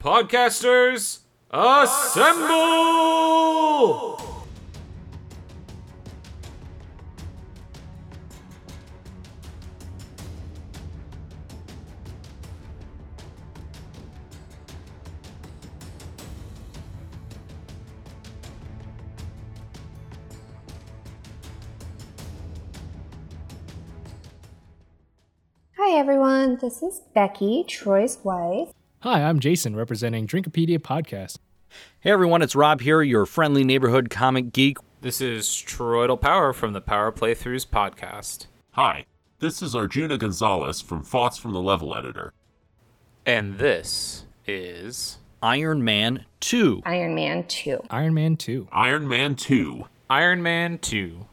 Podcasters, 0.00 1.18
assemble! 1.50 2.48
Hi 25.76 25.98
everyone, 25.98 26.56
this 26.56 26.82
is 26.82 27.02
Becky, 27.14 27.64
Troy's 27.68 28.16
wife. 28.24 28.70
Hi, 29.02 29.22
I'm 29.22 29.40
Jason, 29.40 29.74
representing 29.74 30.26
Drinkopedia 30.26 30.78
Podcast. 30.78 31.38
Hey 32.00 32.10
everyone, 32.10 32.42
it's 32.42 32.54
Rob 32.54 32.82
here, 32.82 33.00
your 33.00 33.24
friendly 33.24 33.64
neighborhood 33.64 34.10
comic 34.10 34.52
geek. 34.52 34.76
This 35.00 35.22
is 35.22 35.46
Troidal 35.46 36.20
Power 36.20 36.52
from 36.52 36.74
the 36.74 36.82
Power 36.82 37.10
Playthroughs 37.10 37.66
podcast. 37.66 38.48
Hi, 38.72 39.06
this 39.38 39.62
is 39.62 39.74
Arjuna 39.74 40.18
Gonzalez 40.18 40.82
from 40.82 41.02
Thoughts 41.02 41.38
from 41.38 41.54
the 41.54 41.62
Level 41.62 41.96
Editor. 41.96 42.34
And 43.24 43.56
this 43.56 44.26
is 44.46 45.16
Iron 45.42 45.82
Man 45.82 46.26
2. 46.40 46.82
Iron 46.84 47.14
Man 47.14 47.44
2. 47.44 47.84
Iron 47.88 48.12
Man 48.12 48.36
2. 48.36 48.68
Iron 48.70 49.08
Man 49.08 49.34
2. 49.34 49.86
Iron 50.10 50.42
Man 50.42 50.76
2. 50.76 51.26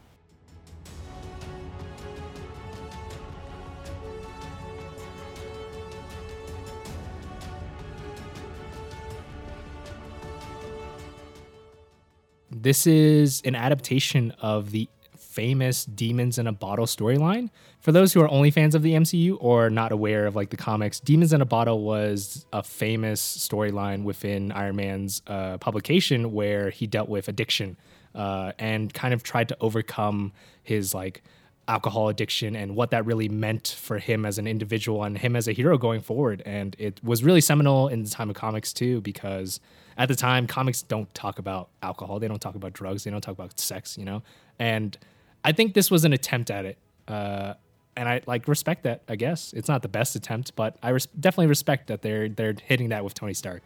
This 12.62 12.88
is 12.88 13.44
an 13.46 13.54
adaptation 13.54 14.32
of 14.42 14.72
the 14.72 14.90
famous 15.16 15.86
Demons 15.86 16.40
in 16.40 16.48
a 16.48 16.52
Bottle 16.52 16.88
storyline. 16.88 17.52
For 17.80 17.92
those 17.92 18.14
who 18.14 18.22
are 18.22 18.30
only 18.30 18.50
fans 18.50 18.74
of 18.74 18.82
the 18.82 18.94
MCU 18.94 19.38
or 19.40 19.70
not 19.70 19.92
aware 19.92 20.26
of 20.26 20.36
like 20.36 20.50
the 20.50 20.58
comics, 20.58 21.00
Demons 21.00 21.34
in 21.34 21.42
a 21.42 21.46
Bottle 21.46 21.84
was 21.84 22.48
a 22.52 22.64
famous 22.64 23.22
storyline 23.22 24.04
within 24.04 24.52
Iron 24.52 24.76
Man's 24.76 25.22
uh, 25.28 25.60
publication 25.60 26.34
where 26.34 26.72
he 26.72 26.88
dealt 26.88 27.10
with 27.10 27.28
addiction 27.28 27.78
uh, 28.16 28.54
and 28.58 28.92
kind 28.92 29.14
of 29.14 29.22
tried 29.22 29.50
to 29.50 29.58
overcome 29.62 30.34
his 30.64 30.96
like 30.96 31.22
alcohol 31.68 32.10
addiction 32.10 32.56
and 32.56 32.76
what 32.76 32.92
that 32.92 33.06
really 33.06 33.28
meant 33.28 33.76
for 33.80 34.00
him 34.00 34.26
as 34.26 34.38
an 34.38 34.48
individual 34.48 35.04
and 35.04 35.18
him 35.18 35.36
as 35.36 35.48
a 35.48 35.52
hero 35.52 35.78
going 35.78 36.02
forward. 36.02 36.42
And 36.46 36.76
it 36.80 37.04
was 37.04 37.24
really 37.24 37.42
seminal 37.42 37.88
in 37.88 38.04
the 38.04 38.10
time 38.10 38.30
of 38.30 38.36
comics 38.36 38.72
too, 38.72 39.02
because 39.02 39.60
at 39.98 40.08
the 40.08 40.16
time, 40.16 40.48
comics 40.48 40.82
don't 40.82 41.14
talk 41.14 41.40
about 41.40 41.70
alcohol, 41.82 42.20
they 42.20 42.28
don't 42.28 42.42
talk 42.42 42.56
about 42.56 42.74
drugs, 42.74 43.04
they 43.04 43.12
don't 43.12 43.22
talk 43.22 43.34
about 43.34 43.60
sex, 43.60 43.98
you 43.98 44.06
know? 44.06 44.22
And 44.60 44.98
I 45.44 45.52
think 45.52 45.74
this 45.74 45.90
was 45.90 46.06
an 46.06 46.14
attempt 46.14 46.52
at 46.52 46.66
it. 46.66 46.78
Uh, 47.08 47.56
and 47.96 48.08
I 48.08 48.22
like 48.28 48.48
respect 48.48 48.84
that. 48.84 49.02
I 49.10 49.16
guess 49.16 49.54
it's 49.54 49.68
not 49.68 49.82
the 49.82 49.88
best 49.88 50.16
attempt, 50.16 50.56
but 50.56 50.78
I 50.84 50.90
res- 50.90 51.08
definitely 51.20 51.48
respect 51.48 51.88
that 51.88 52.04
they're 52.04 52.30
they're 52.30 52.56
hitting 52.64 52.90
that 52.90 53.04
with 53.04 53.16
Tony 53.16 53.34
Stark. 53.34 53.64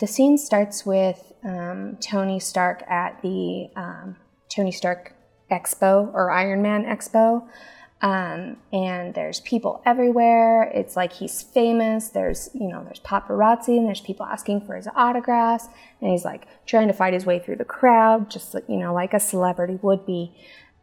The 0.00 0.06
scene 0.06 0.38
starts 0.38 0.86
with 0.86 1.32
um, 1.44 1.96
Tony 2.00 2.40
Stark 2.40 2.82
at 2.88 3.20
the 3.22 3.68
um, 3.76 4.16
Tony 4.48 4.72
Stark 4.72 5.14
Expo 5.50 6.12
or 6.14 6.30
Iron 6.30 6.62
Man 6.62 6.84
Expo. 6.84 7.48
Um, 8.00 8.58
and 8.72 9.12
there's 9.14 9.40
people 9.40 9.82
everywhere. 9.84 10.70
It's 10.72 10.94
like 10.94 11.12
he's 11.12 11.42
famous. 11.42 12.10
There's, 12.10 12.48
you 12.54 12.68
know, 12.68 12.84
there's 12.84 13.00
paparazzi 13.00 13.76
and 13.76 13.86
there's 13.88 14.00
people 14.00 14.24
asking 14.24 14.66
for 14.66 14.76
his 14.76 14.86
autographs. 14.94 15.66
And 16.00 16.10
he's 16.10 16.24
like 16.24 16.46
trying 16.66 16.86
to 16.88 16.94
fight 16.94 17.12
his 17.12 17.26
way 17.26 17.40
through 17.40 17.56
the 17.56 17.64
crowd, 17.64 18.30
just, 18.30 18.54
you 18.68 18.76
know, 18.76 18.94
like 18.94 19.14
a 19.14 19.20
celebrity 19.20 19.78
would 19.82 20.06
be. 20.06 20.32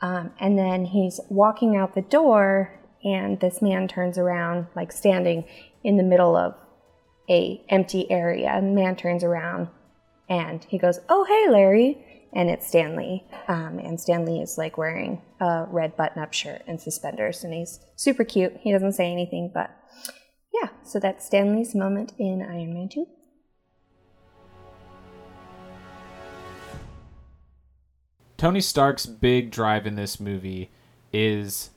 Um, 0.02 0.32
and 0.40 0.58
then 0.58 0.86
he's 0.86 1.22
walking 1.30 1.78
out 1.78 1.96
the 1.96 2.02
door 2.02 2.82
and 3.04 3.40
this 3.40 3.62
man 3.62 3.88
turns 3.88 4.18
around, 4.18 4.68
like 4.76 4.92
standing 4.92 5.46
in 5.84 5.96
the 5.96 6.04
middle 6.04 6.36
of 6.36 6.56
a 7.30 7.64
empty 7.70 8.10
area. 8.12 8.50
And 8.50 8.76
man 8.76 8.96
turns 8.96 9.24
around 9.24 9.70
and 10.30 10.64
he 10.64 10.78
goes, 10.78 11.00
"Oh, 11.10 11.24
hey, 11.26 11.52
Larry," 11.52 12.28
and 12.34 12.50
it's 12.50 12.68
Stan 12.68 12.96
Lee. 12.96 13.24
Um, 13.48 13.80
and 13.80 14.00
Stan 14.00 14.26
Lee 14.26 14.42
is 14.42 14.58
like 14.58 14.78
wearing 14.78 15.22
a 15.40 15.66
red 15.70 15.96
button-up 15.96 16.34
shirt 16.34 16.64
and 16.68 16.82
suspenders, 16.82 17.44
and 17.44 17.54
he's 17.54 17.80
super 17.96 18.24
cute. 18.24 18.58
He 18.62 18.72
doesn't 18.72 18.94
say 18.94 19.12
anything, 19.12 19.52
but 19.54 19.70
yeah. 20.54 20.70
So 20.84 21.00
that's 21.00 21.26
Stan 21.26 21.56
Lee's 21.56 21.76
moment 21.76 22.14
in 22.18 22.42
Iron 22.42 22.74
Man 22.74 22.90
Two. 22.90 23.08
Tony 28.38 28.62
Stark's 28.62 29.06
big 29.06 29.50
drive 29.50 29.88
in 29.88 29.96
this 29.96 30.20
movie 30.20 30.70
is 31.14 31.70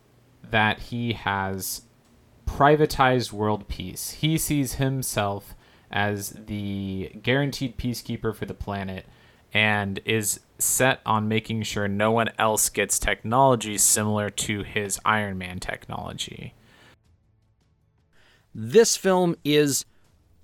that 0.43 0.81
he 0.81 1.13
has 1.13 1.83
privatized 2.49 3.31
world 3.31 3.69
peace. 3.69 4.11
He 4.11 4.39
sees 4.39 4.75
himself 4.75 5.55
as 5.91 6.31
the 6.31 7.13
guaranteed 7.23 7.77
peacekeeper 7.77 8.35
for 8.35 8.47
the 8.47 8.55
planet 8.55 9.07
and 9.53 10.01
is 10.05 10.41
set 10.59 11.01
on 11.07 11.29
making 11.29 11.63
sure 11.63 11.87
no 11.87 12.11
one 12.11 12.31
else 12.39 12.69
gets 12.69 12.99
technology 12.99 13.79
similar 13.79 14.29
to 14.31 14.63
his 14.63 14.99
Iron 15.05 15.39
Man 15.39 15.61
technology. 15.61 16.55
This 18.55 18.97
film 18.97 19.37
is 19.45 19.85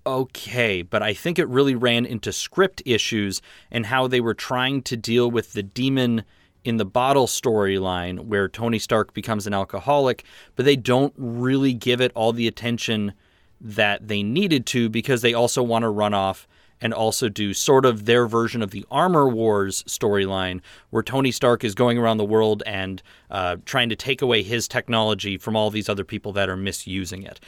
okay, 0.06 0.82
but 0.82 1.02
I 1.02 1.14
think 1.14 1.38
it 1.38 1.48
really 1.48 1.74
ran 1.74 2.06
into 2.06 2.32
script 2.32 2.82
issues 2.84 3.42
and 3.70 3.86
how 3.86 4.06
they 4.06 4.20
were 4.20 4.34
trying 4.34 4.82
to 4.82 4.96
deal 4.96 5.30
with 5.30 5.52
the 5.52 5.62
demon 5.62 6.24
in 6.64 6.78
the 6.78 6.84
bottle 6.84 7.26
storyline 7.26 8.20
where 8.26 8.48
Tony 8.48 8.78
Stark 8.78 9.12
becomes 9.12 9.46
an 9.46 9.54
alcoholic, 9.54 10.24
but 10.56 10.64
they 10.64 10.76
don't 10.76 11.12
really 11.16 11.72
give 11.72 12.00
it 12.00 12.12
all 12.14 12.32
the 12.32 12.48
attention 12.48 13.12
that 13.60 14.08
they 14.08 14.22
needed 14.22 14.66
to 14.66 14.88
because 14.88 15.22
they 15.22 15.34
also 15.34 15.62
want 15.62 15.82
to 15.82 15.88
run 15.88 16.14
off 16.14 16.48
and 16.80 16.92
also 16.92 17.28
do 17.28 17.54
sort 17.54 17.86
of 17.86 18.04
their 18.04 18.26
version 18.26 18.60
of 18.62 18.70
the 18.70 18.84
Armor 18.90 19.28
Wars 19.28 19.82
storyline, 19.84 20.60
where 20.90 21.02
Tony 21.02 21.30
Stark 21.30 21.64
is 21.64 21.74
going 21.74 21.96
around 21.96 22.16
the 22.16 22.24
world 22.24 22.62
and 22.66 23.02
uh, 23.30 23.56
trying 23.64 23.88
to 23.88 23.96
take 23.96 24.20
away 24.20 24.42
his 24.42 24.68
technology 24.68 25.38
from 25.38 25.56
all 25.56 25.70
these 25.70 25.88
other 25.88 26.04
people 26.04 26.32
that 26.32 26.48
are 26.48 26.56
misusing 26.56 27.22
it. 27.22 27.40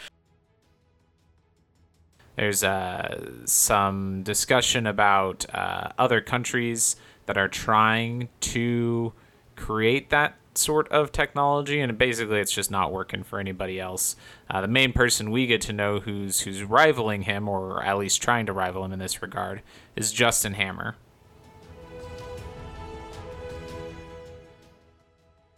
There's 2.36 2.62
uh, 2.62 3.30
some 3.46 4.22
discussion 4.22 4.86
about 4.86 5.46
uh, 5.54 5.88
other 5.98 6.20
countries 6.20 6.96
that 7.26 7.36
are 7.36 7.48
trying 7.48 8.28
to 8.40 9.12
create 9.56 10.10
that 10.10 10.36
sort 10.54 10.88
of 10.88 11.12
technology, 11.12 11.80
and 11.80 11.98
basically 11.98 12.38
it's 12.38 12.52
just 12.52 12.70
not 12.70 12.92
working 12.92 13.22
for 13.22 13.38
anybody 13.38 13.78
else. 13.78 14.16
Uh, 14.48 14.60
the 14.60 14.68
main 14.68 14.92
person 14.92 15.30
we 15.30 15.46
get 15.46 15.60
to 15.60 15.72
know 15.72 16.00
who's 16.00 16.40
who's 16.40 16.62
rivaling 16.62 17.22
him, 17.22 17.48
or 17.48 17.82
at 17.82 17.98
least 17.98 18.22
trying 18.22 18.46
to 18.46 18.52
rival 18.52 18.84
him 18.84 18.92
in 18.92 18.98
this 18.98 19.20
regard, 19.22 19.62
is 19.94 20.12
Justin 20.12 20.54
Hammer. 20.54 20.96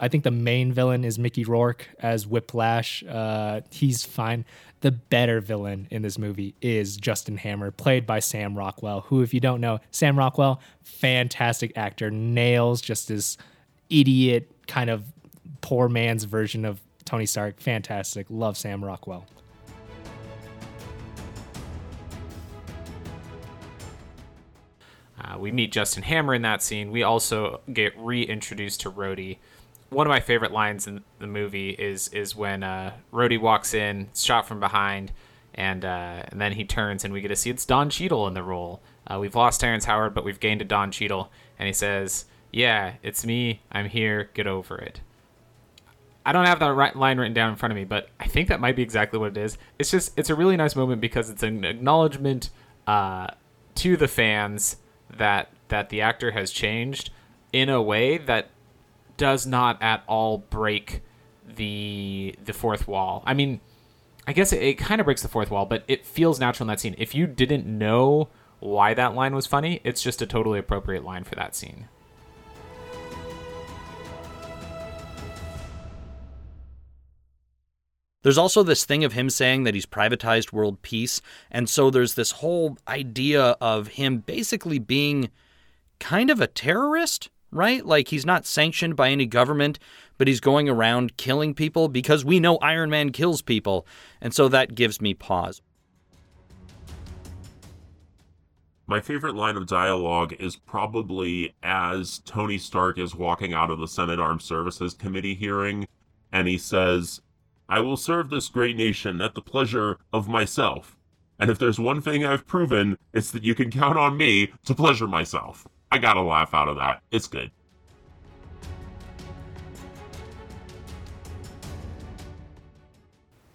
I 0.01 0.07
think 0.07 0.23
the 0.23 0.31
main 0.31 0.73
villain 0.73 1.05
is 1.05 1.19
Mickey 1.19 1.45
Rourke 1.45 1.89
as 1.99 2.25
Whiplash. 2.25 3.03
Uh, 3.03 3.63
he's 3.71 4.05
fine. 4.05 4.45
The 4.81 4.93
better 4.93 5.41
villain 5.41 5.89
in 5.91 6.03
this 6.03 6.19
movie 6.19 6.55
is 6.63 6.97
Justin 6.97 7.37
Hammer, 7.37 7.73
played 7.73 8.07
by 8.07 8.21
Sam 8.21 8.57
Rockwell, 8.57 9.01
who, 9.03 9.23
if 9.23 9.35
you 9.35 9.41
don't 9.41 9.61
know, 9.61 9.81
Sam 9.91 10.17
Rockwell, 10.17 10.61
fantastic 10.83 11.77
actor, 11.77 12.11
nails 12.13 12.81
just 12.81 13.09
this 13.09 13.37
idiot 13.91 14.51
kind 14.69 14.89
of 14.89 15.05
poor 15.61 15.89
man's 15.89 16.25
version 16.25 16.65
of 16.65 16.81
Tony 17.05 17.27
Stark. 17.27 17.59
Fantastic. 17.59 18.27
Love 18.31 18.57
Sam 18.57 18.85
Rockwell. 18.85 19.27
Uh, 25.21 25.37
we 25.39 25.51
meet 25.51 25.73
Justin 25.73 26.05
Hammer 26.05 26.35
in 26.35 26.43
that 26.43 26.63
scene. 26.63 26.93
We 26.93 27.03
also 27.03 27.61
get 27.73 27.99
reintroduced 27.99 28.81
to 28.83 28.91
Rhodey. 28.91 29.39
One 29.91 30.07
of 30.07 30.11
my 30.11 30.21
favorite 30.21 30.53
lines 30.53 30.87
in 30.87 31.03
the 31.19 31.27
movie 31.27 31.71
is 31.71 32.09
is 32.09 32.37
when 32.37 32.63
uh, 32.63 32.93
Rhodey 33.13 33.41
walks 33.41 33.73
in, 33.75 34.09
shot 34.15 34.47
from 34.47 34.61
behind, 34.61 35.13
and 35.55 35.85
uh, 35.85 36.23
and 36.29 36.41
then 36.41 36.53
he 36.53 36.65
turns, 36.65 37.05
and 37.05 37.13
we 37.13 37.21
get 37.21 37.29
to 37.29 37.37
see 37.37 37.51
it's 37.51 37.65
Don 37.65 37.89
Cheadle 37.91 38.27
in 38.27 38.35
the 38.35 38.43
role. 38.43 38.81
Uh, 39.07 39.19
we've 39.19 39.35
lost 39.35 39.61
Terrence 39.61 39.87
Howard, 39.87 40.15
but 40.15 40.25
we've 40.25 40.41
gained 40.41 40.61
a 40.61 40.65
Don 40.65 40.91
Cheadle, 40.91 41.31
and 41.59 41.67
he 41.67 41.73
says, 41.73 42.27
"Yeah, 42.53 42.95
it's 43.03 43.25
me. 43.25 43.63
I'm 43.73 43.89
here. 43.89 44.31
Get 44.35 44.47
over 44.47 44.77
it." 44.77 45.01
I 46.29 46.33
don't 46.33 46.45
have 46.45 46.59
that 46.59 46.75
right 46.75 46.95
line 46.95 47.17
written 47.17 47.33
down 47.33 47.49
in 47.49 47.57
front 47.57 47.73
of 47.73 47.77
me, 47.77 47.85
but 47.85 48.11
I 48.21 48.27
think 48.27 48.49
that 48.49 48.61
might 48.61 48.77
be 48.77 48.83
exactly 48.83 49.19
what 49.19 49.31
it 49.31 49.39
is. 49.39 49.57
It's 49.79 49.91
just 49.91 50.13
it's 50.19 50.29
a 50.29 50.35
really 50.35 50.59
nice 50.59 50.77
moment 50.77 51.01
because 51.01 51.31
it's 51.31 51.43
an 51.43 51.65
acknowledgement 51.65 52.51
uh, 52.87 53.29
to 53.77 53.97
the 53.97 54.09
fans 54.09 54.77
that 55.17 55.51
that 55.69 55.89
the 55.89 56.03
actor 56.03 56.33
has 56.33 56.51
changed 56.51 57.11
in 57.53 57.71
a 57.71 57.81
way 57.81 58.19
that 58.19 58.51
does 59.19 59.47
not 59.47 59.83
at 59.83 60.03
all 60.07 60.39
break 60.39 61.03
the 61.47 62.35
the 62.43 62.53
fourth 62.53 62.89
wall. 62.89 63.23
I 63.27 63.35
mean, 63.35 63.61
I 64.27 64.33
guess 64.33 64.53
it, 64.53 64.63
it 64.63 64.75
kind 64.79 65.01
of 65.01 65.05
breaks 65.05 65.23
the 65.23 65.29
fourth 65.29 65.51
wall, 65.51 65.67
but 65.67 65.85
it 65.87 66.07
feels 66.07 66.41
natural 66.41 66.65
in 66.65 66.69
that 66.69 66.81
scene. 66.81 66.95
If 66.97 67.15
you 67.15 67.27
didn't 67.27 67.67
know 67.67 68.29
why 68.61 68.95
that 68.95 69.15
line 69.15 69.35
was 69.35 69.47
funny, 69.47 69.81
it's 69.85 70.03
just 70.03 70.23
a 70.23 70.27
totally 70.27 70.59
appropriate 70.59 71.05
line 71.05 71.25
for 71.25 71.35
that 71.35 71.55
scene. 71.55 71.89
There's 78.23 78.39
also 78.39 78.63
this 78.63 78.85
thing 78.85 79.05
of 79.05 79.13
him 79.13 79.31
saying 79.31 79.63
that 79.65 79.75
he's 79.75 79.87
privatized 79.87 80.53
world 80.53 80.83
peace. 80.83 81.21
And 81.51 81.69
so 81.69 81.89
there's 81.89 82.15
this 82.15 82.33
whole 82.33 82.77
idea 82.87 83.57
of 83.61 83.89
him 83.89 84.19
basically 84.19 84.79
being 84.79 85.31
kind 86.01 86.29
of 86.29 86.41
a 86.41 86.47
terrorist, 86.47 87.31
right? 87.51 87.85
Like 87.85 88.09
he's 88.09 88.27
not 88.27 88.47
sanctioned 88.47 88.97
by 88.97 89.11
any 89.11 89.27
government, 89.27 89.79
but 90.17 90.29
he's 90.29 90.41
going 90.41 90.69
around 90.69 91.17
killing 91.17 91.55
people 91.55 91.89
because 91.89 92.25
we 92.25 92.41
know 92.41 92.59
Iron 92.59 92.91
Man 92.91 93.11
kills 93.11 93.43
people. 93.43 93.87
And 94.21 94.35
so 94.35 94.49
that 94.49 94.75
gives 94.75 95.01
me 95.01 95.15
pause. 95.15 95.63
My 98.87 99.01
favorite 99.01 99.35
line 99.35 99.57
of 99.57 99.67
dialogue 99.67 100.35
is 100.39 100.57
probably 100.57 101.55
as 101.63 102.21
Tony 102.21 102.57
Stark 102.57 102.99
is 102.99 103.15
walking 103.15 103.53
out 103.53 103.71
of 103.71 103.79
the 103.79 103.87
Senate 103.87 104.19
Armed 104.19 104.41
Services 104.41 104.95
Committee 104.95 105.35
hearing, 105.35 105.87
and 106.33 106.49
he 106.49 106.57
says, 106.57 107.21
I 107.69 107.81
will 107.81 107.99
serve 107.99 108.31
this 108.31 108.49
great 108.49 108.77
nation 108.77 109.21
at 109.21 109.35
the 109.35 109.43
pleasure 109.43 109.99
of 110.11 110.27
myself. 110.27 110.97
And 111.39 111.51
if 111.51 111.59
there's 111.59 111.79
one 111.79 112.01
thing 112.01 112.25
I've 112.25 112.47
proven, 112.47 112.97
it's 113.13 113.31
that 113.33 113.45
you 113.45 113.55
can 113.55 113.71
count 113.71 113.99
on 113.99 114.17
me 114.17 114.53
to 114.65 114.75
pleasure 114.75 115.07
myself. 115.07 115.67
I 115.91 115.99
got 115.99 116.17
a 116.17 116.23
laugh 116.23 116.53
out 116.55 116.69
of 116.69 116.77
that. 116.77 117.03
It's 117.11 117.27
good. 117.27 117.51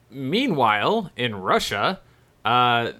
Meanwhile, 0.09 1.11
in 1.15 1.35
Russia, 1.35 1.99
uh, 2.45 2.91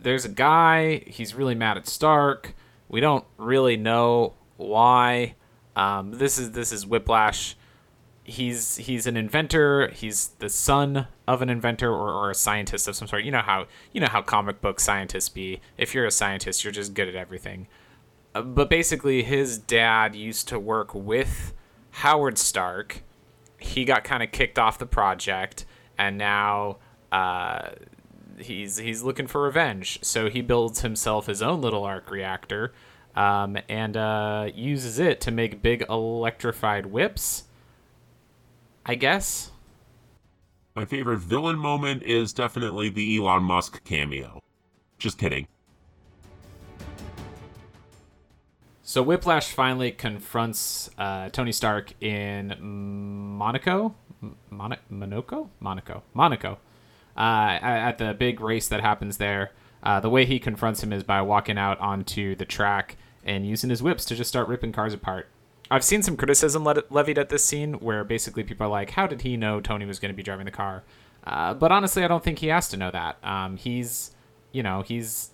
there's 0.00 0.24
a 0.24 0.28
guy. 0.28 1.04
He's 1.06 1.34
really 1.34 1.54
mad 1.54 1.76
at 1.76 1.86
Stark. 1.86 2.54
We 2.88 3.00
don't 3.00 3.24
really 3.36 3.76
know 3.76 4.34
why. 4.56 5.34
Um, 5.76 6.12
this 6.12 6.38
is 6.38 6.52
this 6.52 6.72
is 6.72 6.86
Whiplash. 6.86 7.56
He's 8.24 8.76
he's 8.76 9.06
an 9.06 9.16
inventor. 9.16 9.88
He's 9.88 10.28
the 10.38 10.48
son 10.48 11.08
of 11.26 11.42
an 11.42 11.50
inventor 11.50 11.90
or, 11.90 12.10
or 12.10 12.30
a 12.30 12.34
scientist 12.34 12.86
of 12.88 12.94
some 12.94 13.08
sort. 13.08 13.24
You 13.24 13.32
know 13.32 13.40
how 13.40 13.66
you 13.92 14.00
know 14.00 14.08
how 14.08 14.22
comic 14.22 14.60
book 14.60 14.80
scientists 14.80 15.28
be. 15.28 15.60
If 15.76 15.94
you're 15.94 16.06
a 16.06 16.10
scientist, 16.10 16.64
you're 16.64 16.72
just 16.72 16.94
good 16.94 17.08
at 17.08 17.14
everything. 17.14 17.66
But 18.32 18.70
basically, 18.70 19.22
his 19.22 19.58
dad 19.58 20.14
used 20.16 20.48
to 20.48 20.58
work 20.58 20.94
with 20.94 21.52
Howard 21.90 22.38
Stark. 22.38 23.02
He 23.58 23.84
got 23.84 24.04
kind 24.04 24.22
of 24.22 24.32
kicked 24.32 24.58
off 24.58 24.78
the 24.78 24.86
project, 24.86 25.66
and 25.98 26.16
now 26.16 26.78
uh, 27.10 27.70
he's 28.38 28.78
he's 28.78 29.02
looking 29.02 29.26
for 29.26 29.42
revenge. 29.42 29.98
So 30.02 30.30
he 30.30 30.40
builds 30.40 30.80
himself 30.80 31.26
his 31.26 31.42
own 31.42 31.60
little 31.60 31.84
arc 31.84 32.10
reactor, 32.10 32.72
um, 33.14 33.58
and 33.68 33.96
uh, 33.96 34.48
uses 34.54 34.98
it 34.98 35.20
to 35.22 35.30
make 35.30 35.62
big 35.62 35.84
electrified 35.88 36.86
whips. 36.86 37.44
I 38.84 38.94
guess. 38.94 39.50
My 40.74 40.86
favorite 40.86 41.18
villain 41.18 41.58
moment 41.58 42.02
is 42.02 42.32
definitely 42.32 42.88
the 42.88 43.18
Elon 43.18 43.42
Musk 43.42 43.84
cameo. 43.84 44.40
Just 44.98 45.18
kidding. 45.18 45.46
So 48.84 49.02
Whiplash 49.02 49.52
finally 49.52 49.92
confronts 49.92 50.90
uh, 50.98 51.28
Tony 51.28 51.52
Stark 51.52 51.94
in 52.02 52.56
Monaco, 52.60 53.94
Mon- 54.50 54.76
Monaco, 54.90 55.50
Monaco, 55.60 56.02
Monaco, 56.14 56.58
uh, 57.16 57.58
at 57.62 57.98
the 57.98 58.12
big 58.12 58.40
race 58.40 58.66
that 58.68 58.80
happens 58.80 59.18
there. 59.18 59.52
Uh, 59.84 60.00
the 60.00 60.10
way 60.10 60.24
he 60.24 60.38
confronts 60.38 60.82
him 60.82 60.92
is 60.92 61.04
by 61.04 61.22
walking 61.22 61.58
out 61.58 61.78
onto 61.80 62.34
the 62.34 62.44
track 62.44 62.96
and 63.24 63.46
using 63.46 63.70
his 63.70 63.82
whips 63.82 64.04
to 64.04 64.16
just 64.16 64.28
start 64.28 64.48
ripping 64.48 64.72
cars 64.72 64.92
apart. 64.92 65.28
I've 65.70 65.84
seen 65.84 66.02
some 66.02 66.16
criticism 66.16 66.64
le- 66.64 66.82
levied 66.90 67.18
at 67.18 67.28
this 67.28 67.44
scene 67.44 67.74
where 67.74 68.04
basically 68.04 68.42
people 68.42 68.66
are 68.66 68.70
like, 68.70 68.90
"How 68.90 69.06
did 69.06 69.22
he 69.22 69.36
know 69.36 69.60
Tony 69.60 69.86
was 69.86 69.98
going 69.98 70.12
to 70.12 70.16
be 70.16 70.22
driving 70.22 70.44
the 70.44 70.50
car?" 70.52 70.82
Uh, 71.24 71.54
but 71.54 71.70
honestly, 71.70 72.04
I 72.04 72.08
don't 72.08 72.22
think 72.22 72.40
he 72.40 72.48
has 72.48 72.68
to 72.68 72.76
know 72.76 72.90
that. 72.90 73.16
Um, 73.22 73.56
he's, 73.56 74.10
you 74.50 74.62
know, 74.62 74.82
he's 74.82 75.30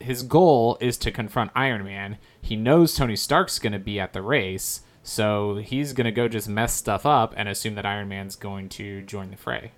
his 0.00 0.22
goal 0.22 0.78
is 0.80 0.96
to 0.98 1.10
confront 1.10 1.50
Iron 1.54 1.84
Man. 1.84 2.18
He 2.40 2.56
knows 2.56 2.94
Tony 2.94 3.16
Stark's 3.16 3.58
going 3.58 3.72
to 3.72 3.78
be 3.78 3.98
at 3.98 4.12
the 4.12 4.22
race, 4.22 4.82
so 5.02 5.56
he's 5.56 5.92
going 5.92 6.04
to 6.04 6.12
go 6.12 6.28
just 6.28 6.48
mess 6.48 6.74
stuff 6.74 7.04
up 7.04 7.34
and 7.36 7.48
assume 7.48 7.74
that 7.74 7.86
Iron 7.86 8.08
Man's 8.08 8.36
going 8.36 8.68
to 8.70 9.02
join 9.02 9.30
the 9.30 9.36
fray. 9.36 9.72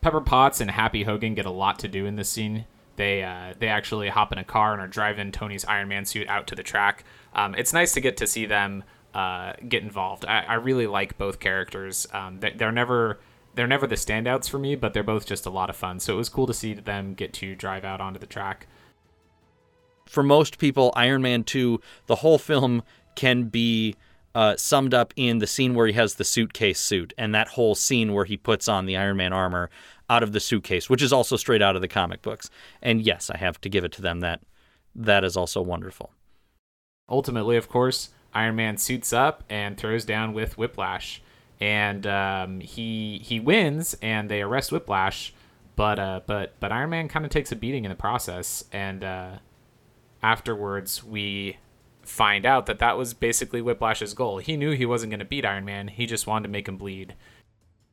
Pepper 0.00 0.20
Potts 0.20 0.60
and 0.60 0.70
Happy 0.70 1.02
Hogan 1.02 1.34
get 1.34 1.46
a 1.46 1.50
lot 1.50 1.78
to 1.80 1.88
do 1.88 2.06
in 2.06 2.16
this 2.16 2.30
scene. 2.30 2.66
They 2.96 3.22
uh, 3.22 3.54
they 3.58 3.68
actually 3.68 4.08
hop 4.08 4.32
in 4.32 4.38
a 4.38 4.44
car 4.44 4.72
and 4.72 4.80
are 4.80 4.88
driving 4.88 5.32
Tony's 5.32 5.64
Iron 5.64 5.88
Man 5.88 6.04
suit 6.04 6.28
out 6.28 6.46
to 6.46 6.54
the 6.54 6.62
track. 6.62 7.04
Um, 7.34 7.54
it's 7.54 7.72
nice 7.72 7.92
to 7.94 8.00
get 8.00 8.16
to 8.18 8.26
see 8.26 8.46
them 8.46 8.84
uh, 9.14 9.54
get 9.68 9.82
involved. 9.82 10.24
I, 10.24 10.40
I, 10.42 10.54
really 10.54 10.86
like 10.86 11.16
both 11.16 11.40
characters. 11.40 12.06
Um, 12.12 12.40
they, 12.40 12.52
they're 12.52 12.70
never 12.70 13.18
they're 13.56 13.66
never 13.66 13.86
the 13.86 13.96
standouts 13.96 14.48
for 14.48 14.58
me, 14.58 14.76
but 14.76 14.92
they're 14.92 15.02
both 15.02 15.26
just 15.26 15.46
a 15.46 15.50
lot 15.50 15.70
of 15.70 15.76
fun. 15.76 15.98
So 15.98 16.14
it 16.14 16.16
was 16.18 16.28
cool 16.28 16.46
to 16.46 16.54
see 16.54 16.74
them 16.74 17.14
get 17.14 17.32
to 17.34 17.56
drive 17.56 17.84
out 17.84 18.00
onto 18.00 18.20
the 18.20 18.26
track. 18.26 18.66
For 20.04 20.22
most 20.22 20.58
people, 20.58 20.92
Iron 20.94 21.22
Man 21.22 21.42
2, 21.42 21.80
the 22.06 22.16
whole 22.16 22.38
film 22.38 22.82
can 23.16 23.44
be 23.44 23.96
uh, 24.34 24.54
summed 24.56 24.92
up 24.92 25.14
in 25.16 25.38
the 25.38 25.46
scene 25.46 25.74
where 25.74 25.86
he 25.86 25.94
has 25.94 26.14
the 26.14 26.24
suitcase 26.24 26.78
suit 26.78 27.14
and 27.16 27.34
that 27.34 27.48
whole 27.48 27.74
scene 27.74 28.12
where 28.12 28.26
he 28.26 28.36
puts 28.36 28.68
on 28.68 28.84
the 28.84 28.96
Iron 28.96 29.16
Man 29.16 29.32
armor 29.32 29.70
out 30.08 30.22
of 30.22 30.32
the 30.32 30.40
suitcase, 30.40 30.88
which 30.90 31.02
is 31.02 31.12
also 31.12 31.36
straight 31.36 31.62
out 31.62 31.74
of 31.74 31.82
the 31.82 31.88
comic 31.88 32.22
books. 32.22 32.50
And 32.82 33.00
yes, 33.00 33.30
I 33.30 33.38
have 33.38 33.60
to 33.62 33.70
give 33.70 33.84
it 33.84 33.92
to 33.92 34.02
them 34.02 34.20
that 34.20 34.42
that 34.94 35.24
is 35.24 35.36
also 35.36 35.62
wonderful. 35.62 36.10
Ultimately, 37.08 37.56
of 37.56 37.68
course, 37.68 38.10
Iron 38.34 38.56
Man 38.56 38.76
suits 38.76 39.12
up 39.14 39.44
and 39.48 39.78
throws 39.78 40.04
down 40.04 40.34
with 40.34 40.58
Whiplash 40.58 41.22
and 41.60 42.06
um, 42.06 42.60
he 42.60 43.20
he 43.24 43.40
wins, 43.40 43.96
and 44.02 44.30
they 44.30 44.42
arrest 44.42 44.72
Whiplash. 44.72 45.32
But 45.74 45.98
uh, 45.98 46.20
but 46.26 46.54
but 46.60 46.72
Iron 46.72 46.90
Man 46.90 47.08
kind 47.08 47.24
of 47.24 47.30
takes 47.30 47.52
a 47.52 47.56
beating 47.56 47.84
in 47.84 47.90
the 47.90 47.96
process, 47.96 48.64
and 48.72 49.04
uh, 49.04 49.38
afterwards 50.22 51.04
we 51.04 51.58
find 52.02 52.46
out 52.46 52.66
that 52.66 52.78
that 52.78 52.96
was 52.96 53.14
basically 53.14 53.60
Whiplash's 53.60 54.14
goal. 54.14 54.38
He 54.38 54.56
knew 54.56 54.72
he 54.72 54.86
wasn't 54.86 55.10
going 55.10 55.20
to 55.20 55.26
beat 55.26 55.44
Iron 55.44 55.64
Man. 55.64 55.88
He 55.88 56.06
just 56.06 56.26
wanted 56.26 56.44
to 56.44 56.52
make 56.52 56.68
him 56.68 56.76
bleed. 56.76 57.14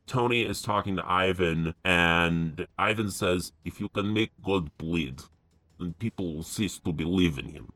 Tony 0.06 0.42
is 0.42 0.60
talking 0.60 0.96
to 0.96 1.10
Ivan, 1.10 1.74
and 1.84 2.66
Ivan 2.78 3.10
says, 3.10 3.52
If 3.64 3.80
you 3.80 3.88
can 3.88 4.12
make 4.12 4.30
God 4.42 4.76
bleed, 4.76 5.22
then 5.78 5.94
people 5.94 6.34
will 6.34 6.42
cease 6.42 6.78
to 6.78 6.92
believe 6.92 7.38
in 7.38 7.48
him. 7.48 7.72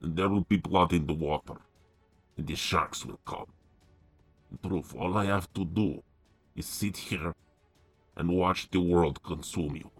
And 0.00 0.16
there 0.16 0.28
will 0.28 0.42
be 0.42 0.56
blood 0.56 0.92
in 0.92 1.06
the 1.06 1.14
water, 1.14 1.60
and 2.36 2.46
the 2.46 2.56
sharks 2.56 3.06
will 3.06 3.20
come. 3.24 3.46
Proof, 4.60 4.94
all 4.94 5.16
I 5.16 5.26
have 5.26 5.52
to 5.54 5.64
do 5.64 6.02
is 6.54 6.66
sit 6.66 6.96
here 6.96 7.34
and 8.16 8.30
watch 8.30 8.70
the 8.70 8.80
world 8.80 9.22
consume 9.22 9.76
you. 9.76 9.90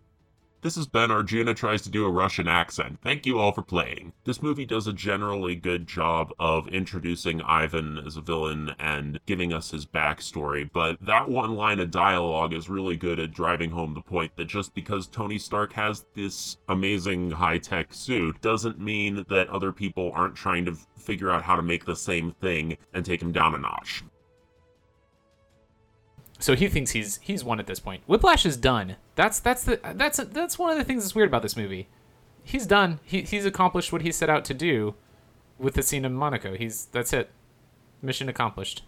This 0.63 0.77
has 0.77 0.87
been 0.87 1.11
Arjuna 1.11 1.55
tries 1.55 1.83
to 1.83 1.91
do 1.91 2.07
a 2.07 2.11
Russian 2.11 2.47
accent. 2.47 3.01
Thank 3.03 3.27
you 3.27 3.41
all 3.41 3.51
for 3.51 3.63
playing. 3.63 4.13
This 4.23 4.41
movie 4.41 4.65
does 4.65 4.87
a 4.87 4.93
generally 4.93 5.57
good 5.57 5.89
job 5.89 6.33
of 6.39 6.69
introducing 6.69 7.43
Ivan 7.43 7.99
as 7.99 8.17
a 8.17 8.21
villain 8.21 8.73
and 8.79 9.19
giving 9.27 9.53
us 9.53 9.73
his 9.73 9.87
backstory, 9.87 10.71
but 10.73 10.99
that 11.01 11.29
one 11.29 11.57
line 11.57 11.81
of 11.81 11.91
dialogue 11.91 12.55
is 12.55 12.71
really 12.71 12.97
good 12.97 13.19
at 13.19 13.35
driving 13.35 13.73
home 13.73 13.93
the 13.93 14.03
point 14.03 14.37
that 14.37 14.45
just 14.45 14.73
because 14.73 15.09
Tony 15.09 15.37
Stark 15.37 15.73
has 15.73 16.05
this 16.15 16.59
amazing 16.69 17.33
high 17.33 17.59
tech 17.59 17.93
suit 17.93 18.41
doesn't 18.41 18.79
mean 18.79 19.25
that 19.29 19.49
other 19.49 19.73
people 19.73 20.13
aren't 20.15 20.37
trying 20.37 20.65
to 20.67 20.77
figure 20.97 21.31
out 21.31 21.43
how 21.43 21.57
to 21.57 21.63
make 21.63 21.85
the 21.85 21.97
same 21.97 22.31
thing 22.41 22.77
and 22.95 23.05
take 23.05 23.21
him 23.21 23.33
down 23.33 23.57
a 23.57 23.59
notch. 23.59 24.05
So 26.43 26.57
he 26.57 26.69
thinks 26.69 26.91
he's 26.91 27.19
he's 27.23 27.45
won 27.45 27.61
at 27.61 27.69
this 27.69 27.79
point. 27.79 28.03
Whiplash 28.09 28.45
is 28.45 28.57
done. 28.57 28.97
That's 29.15 29.39
that's 29.39 29.63
the 29.63 29.79
that's 29.95 30.19
that's 30.19 30.59
one 30.59 30.73
of 30.73 30.77
the 30.77 30.83
things 30.83 31.05
that's 31.05 31.15
weird 31.15 31.29
about 31.29 31.43
this 31.43 31.57
movie. 31.57 31.89
He's 32.43 32.67
done. 32.67 32.99
He 33.05 33.23
he's 33.23 33.47
accomplished 33.47 33.93
what 33.93 34.03
he 34.03 34.11
set 34.11 34.29
out 34.29 34.45
to 34.47 34.55
do 34.55 34.97
with 35.57 35.75
the 35.75 35.83
scene 35.85 36.05
in 36.05 36.15
Monaco. 36.15 36.57
He's 36.57 36.87
that's 36.87 37.13
it. 37.13 37.31
Mission 38.03 38.29
accomplished. 38.29 38.83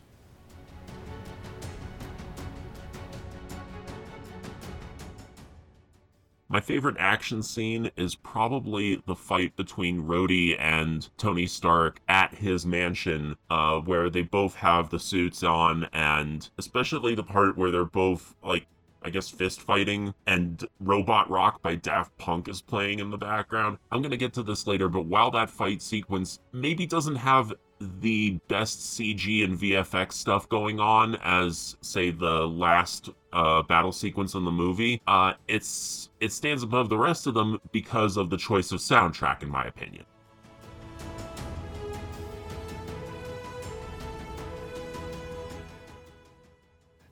My 6.54 6.60
favorite 6.60 6.94
action 7.00 7.42
scene 7.42 7.90
is 7.96 8.14
probably 8.14 9.02
the 9.06 9.16
fight 9.16 9.56
between 9.56 10.04
Rhodey 10.04 10.54
and 10.56 11.08
Tony 11.18 11.48
Stark 11.48 11.98
at 12.06 12.32
his 12.32 12.64
mansion, 12.64 13.34
uh, 13.50 13.80
where 13.80 14.08
they 14.08 14.22
both 14.22 14.54
have 14.54 14.88
the 14.88 15.00
suits 15.00 15.42
on, 15.42 15.88
and 15.92 16.48
especially 16.56 17.16
the 17.16 17.24
part 17.24 17.58
where 17.58 17.72
they're 17.72 17.84
both 17.84 18.36
like 18.40 18.68
I 19.02 19.10
guess 19.10 19.28
fist 19.28 19.62
fighting 19.62 20.14
and 20.28 20.64
Robot 20.78 21.28
Rock 21.28 21.60
by 21.60 21.74
Daft 21.74 22.16
Punk 22.18 22.48
is 22.48 22.62
playing 22.62 23.00
in 23.00 23.10
the 23.10 23.18
background. 23.18 23.78
I'm 23.90 24.00
going 24.00 24.12
to 24.12 24.16
get 24.16 24.32
to 24.34 24.44
this 24.44 24.68
later, 24.68 24.88
but 24.88 25.06
while 25.06 25.32
that 25.32 25.50
fight 25.50 25.82
sequence 25.82 26.38
maybe 26.52 26.86
doesn't 26.86 27.16
have 27.16 27.52
the 27.80 28.38
best 28.48 28.78
CG 28.78 29.44
and 29.44 29.58
VFX 29.58 30.12
stuff 30.12 30.48
going 30.48 30.80
on 30.80 31.16
as, 31.16 31.76
say, 31.80 32.10
the 32.10 32.46
last 32.46 33.10
uh, 33.34 33.62
battle 33.62 33.92
sequence 33.92 34.34
in 34.34 34.44
the 34.44 34.50
movie. 34.50 35.02
Uh, 35.06 35.34
it's 35.48 36.08
it 36.20 36.32
stands 36.32 36.62
above 36.62 36.88
the 36.88 36.96
rest 36.96 37.26
of 37.26 37.34
them 37.34 37.60
because 37.72 38.16
of 38.16 38.30
the 38.30 38.36
choice 38.36 38.72
of 38.72 38.80
soundtrack, 38.80 39.42
in 39.42 39.50
my 39.50 39.64
opinion. 39.64 40.04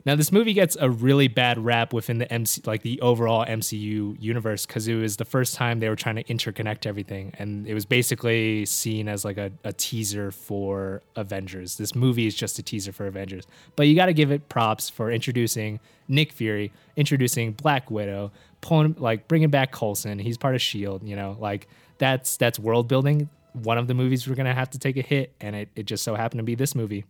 Now, 0.05 0.15
this 0.15 0.33
movie 0.33 0.51
gets 0.51 0.75
a 0.79 0.89
really 0.89 1.29
bad 1.29 1.57
rap 1.57 1.93
within 1.93 2.17
the 2.17 2.31
MC, 2.31 2.61
like 2.65 2.81
the 2.81 2.99
overall 2.99 3.45
MCU 3.45 4.17
universe, 4.19 4.65
because 4.65 4.87
it 4.87 4.95
was 4.95 5.15
the 5.15 5.23
first 5.25 5.55
time 5.55 5.79
they 5.79 5.87
were 5.87 5.95
trying 5.95 6.17
to 6.17 6.23
interconnect 6.25 6.85
everything, 6.85 7.33
and 7.39 7.65
it 7.65 7.73
was 7.73 7.85
basically 7.85 8.65
seen 8.65 9.07
as 9.07 9.23
like 9.23 9.37
a, 9.37 9.51
a 9.63 9.71
teaser 9.71 10.31
for 10.31 11.01
Avengers. 11.15 11.77
This 11.77 11.95
movie 11.95 12.27
is 12.27 12.35
just 12.35 12.59
a 12.59 12.63
teaser 12.63 12.91
for 12.91 13.07
Avengers, 13.07 13.47
but 13.77 13.87
you 13.87 13.95
got 13.95 14.07
to 14.07 14.13
give 14.13 14.29
it 14.29 14.49
props 14.49 14.89
for 14.89 15.09
introducing 15.09 15.79
Nick 16.09 16.33
Fury, 16.33 16.73
introducing 16.97 17.53
Black 17.53 17.89
Widow, 17.89 18.31
pulling 18.59 18.95
like 18.99 19.29
bringing 19.29 19.49
back 19.49 19.71
Coulson. 19.71 20.19
He's 20.19 20.37
part 20.37 20.53
of 20.53 20.61
Shield. 20.61 21.07
You 21.07 21.15
know, 21.15 21.37
like 21.39 21.67
that's 21.97 22.35
that's 22.35 22.59
world 22.59 22.89
building. 22.89 23.29
One 23.53 23.77
of 23.77 23.87
the 23.87 23.93
movies 23.93 24.27
we're 24.27 24.35
gonna 24.35 24.53
have 24.53 24.71
to 24.71 24.79
take 24.79 24.97
a 24.97 25.01
hit, 25.01 25.31
and 25.39 25.55
it, 25.55 25.69
it 25.77 25.83
just 25.85 26.03
so 26.03 26.15
happened 26.15 26.39
to 26.39 26.43
be 26.43 26.55
this 26.55 26.75
movie. 26.75 27.05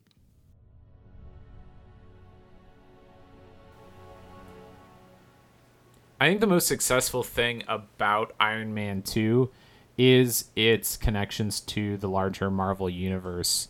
I 6.24 6.30
think 6.30 6.40
the 6.40 6.48
most 6.48 6.70
successful 6.70 7.22
thing 7.22 7.64
about 7.68 8.32
Iron 8.40 8.74
Man 8.74 9.02
2 9.02 9.52
is 9.98 10.46
its 10.56 10.96
connections 10.96 11.60
to 11.60 11.98
the 11.98 12.08
larger 12.08 12.50
Marvel 12.50 12.90
universe. 12.90 13.68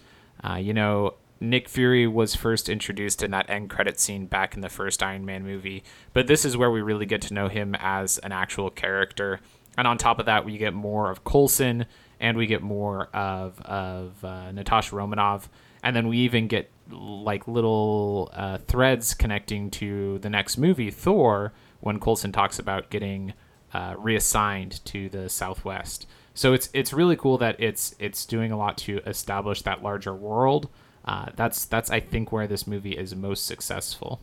Uh, 0.48 0.58
you 0.58 0.72
know, 0.72 1.16
Nick 1.40 1.68
Fury 1.68 2.06
was 2.06 2.36
first 2.36 2.70
introduced 2.70 3.24
in 3.24 3.32
that 3.32 3.50
end 3.50 3.72
credit 3.72 4.00
scene 4.00 4.28
back 4.28 4.54
in 4.54 4.62
the 4.62 4.70
first 4.70 5.02
Iron 5.02 5.26
Man 5.26 5.44
movie, 5.44 5.84
but 6.14 6.28
this 6.28 6.46
is 6.46 6.56
where 6.56 6.70
we 6.70 6.84
really 6.84 7.08
get 7.08 7.24
to 7.24 7.34
know 7.34 7.48
him 7.48 7.74
as 7.80 8.20
an 8.20 8.32
actual 8.32 8.70
character. 8.70 9.40
And 9.76 9.88
on 9.88 9.98
top 9.98 10.20
of 10.20 10.28
that, 10.28 10.46
we 10.46 10.60
get 10.60 10.76
more 10.76 11.10
of 11.10 11.24
Coulson 11.24 11.88
and 12.20 12.38
we 12.38 12.46
get 12.46 12.62
more 12.62 13.08
of 13.16 13.60
of 13.62 14.24
uh, 14.24 14.52
Natasha 14.52 14.96
Romanoff, 14.96 15.50
and 15.82 15.96
then 15.96 16.08
we 16.08 16.20
even 16.20 16.48
get 16.48 16.70
like 16.92 17.48
little 17.48 18.30
uh, 18.32 18.60
threads 18.60 19.16
connecting 19.16 19.72
to 19.72 20.20
the 20.20 20.30
next 20.30 20.60
movie, 20.60 20.92
Thor, 20.92 21.52
when 21.84 22.00
Coulson 22.00 22.32
talks 22.32 22.60
about 22.60 22.90
getting 22.90 23.34
uh, 23.74 23.96
reassigned 23.98 24.84
to 24.86 25.10
the 25.10 25.28
Southwest. 25.28 26.08
So 26.34 26.54
it's 26.54 26.70
it's 26.74 26.94
really 26.94 27.18
cool 27.18 27.38
that 27.40 27.60
it's 27.60 27.94
it's 28.00 28.26
doing 28.26 28.52
a 28.52 28.58
lot 28.58 28.78
to 28.80 29.00
establish 29.06 29.62
that 29.64 29.84
larger 29.84 30.16
world. 30.16 30.70
Uh, 31.04 31.28
that's 31.36 31.66
that's 31.66 31.92
I 31.92 32.00
think 32.00 32.32
where 32.32 32.48
this 32.48 32.66
movie 32.66 32.98
is 32.98 33.14
most 33.16 33.46
successful. 33.46 34.22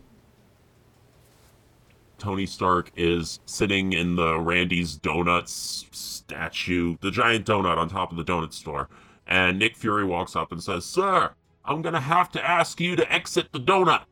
Tony 2.19 2.47
Stark 2.47 2.91
is 2.97 3.41
sitting 3.45 3.93
in 3.93 4.17
the 4.17 4.39
Randy's 4.39 4.97
Donuts 4.97 5.87
statue, 5.91 6.97
the 7.01 7.11
giant 7.11 7.47
donut 7.47 7.77
on 7.77 7.89
top 7.91 8.11
of 8.11 8.17
the 8.17 8.25
donut 8.25 8.55
store, 8.55 8.89
and 9.27 9.59
Nick 9.59 9.77
Fury 9.77 10.05
walks 10.05 10.35
up 10.35 10.51
and 10.51 10.63
says, 10.63 10.87
"Sir, 10.87 11.33
I'm 11.67 11.83
gonna 11.83 12.01
have 12.01 12.31
to 12.33 12.45
ask 12.45 12.81
you 12.81 12.97
to 12.97 13.13
exit 13.13 13.53
the 13.53 13.61
donut." 13.61 14.05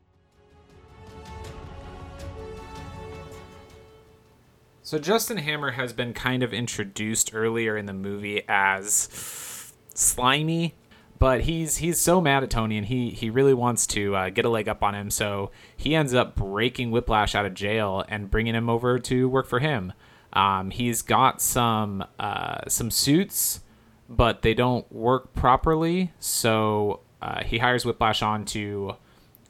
So 4.88 4.99
Justin 4.99 5.37
Hammer 5.37 5.73
has 5.73 5.92
been 5.92 6.14
kind 6.14 6.42
of 6.42 6.54
introduced 6.54 7.33
earlier 7.35 7.76
in 7.76 7.85
the 7.85 7.92
movie 7.92 8.42
as 8.49 9.71
slimy, 9.92 10.76
but 11.18 11.42
he's 11.42 11.76
he's 11.76 12.00
so 12.00 12.23
mad 12.23 12.42
at 12.42 12.49
Tony 12.49 12.78
and 12.78 12.87
he 12.87 13.11
he 13.11 13.28
really 13.28 13.52
wants 13.52 13.87
to 13.88 14.16
uh, 14.16 14.30
get 14.30 14.47
a 14.47 14.49
leg 14.49 14.66
up 14.66 14.83
on 14.83 14.95
him. 14.95 15.11
So 15.11 15.50
he 15.76 15.95
ends 15.95 16.14
up 16.14 16.37
breaking 16.37 16.90
Whiplash 16.90 17.35
out 17.35 17.45
of 17.45 17.52
jail 17.52 18.02
and 18.09 18.30
bringing 18.30 18.54
him 18.54 18.71
over 18.71 18.99
to 18.99 19.28
work 19.28 19.47
for 19.47 19.59
him. 19.59 19.92
Um, 20.33 20.71
he's 20.71 21.02
got 21.02 21.42
some 21.42 22.02
uh, 22.18 22.61
some 22.66 22.90
suits, 22.90 23.61
but 24.09 24.40
they 24.40 24.54
don't 24.54 24.90
work 24.90 25.35
properly. 25.35 26.12
So 26.18 27.00
uh, 27.21 27.45
he 27.45 27.59
hires 27.59 27.85
Whiplash 27.85 28.23
on 28.23 28.47
to 28.47 28.97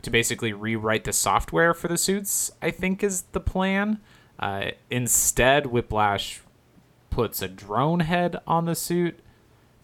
to 0.02 0.11
basically 0.11 0.52
rewrite 0.52 1.04
the 1.04 1.12
software 1.12 1.75
for 1.75 1.87
the 1.87 1.97
suits. 1.97 2.50
I 2.61 2.73
think 2.73 3.04
is 3.04 3.23
the 3.30 3.38
plan. 3.38 4.00
Uh, 4.38 4.71
instead, 4.90 5.66
Whiplash 5.66 6.40
puts 7.11 7.42
a 7.42 7.49
drone 7.49 8.00
head 8.00 8.37
on 8.47 8.64
the 8.66 8.75
suit 8.75 9.18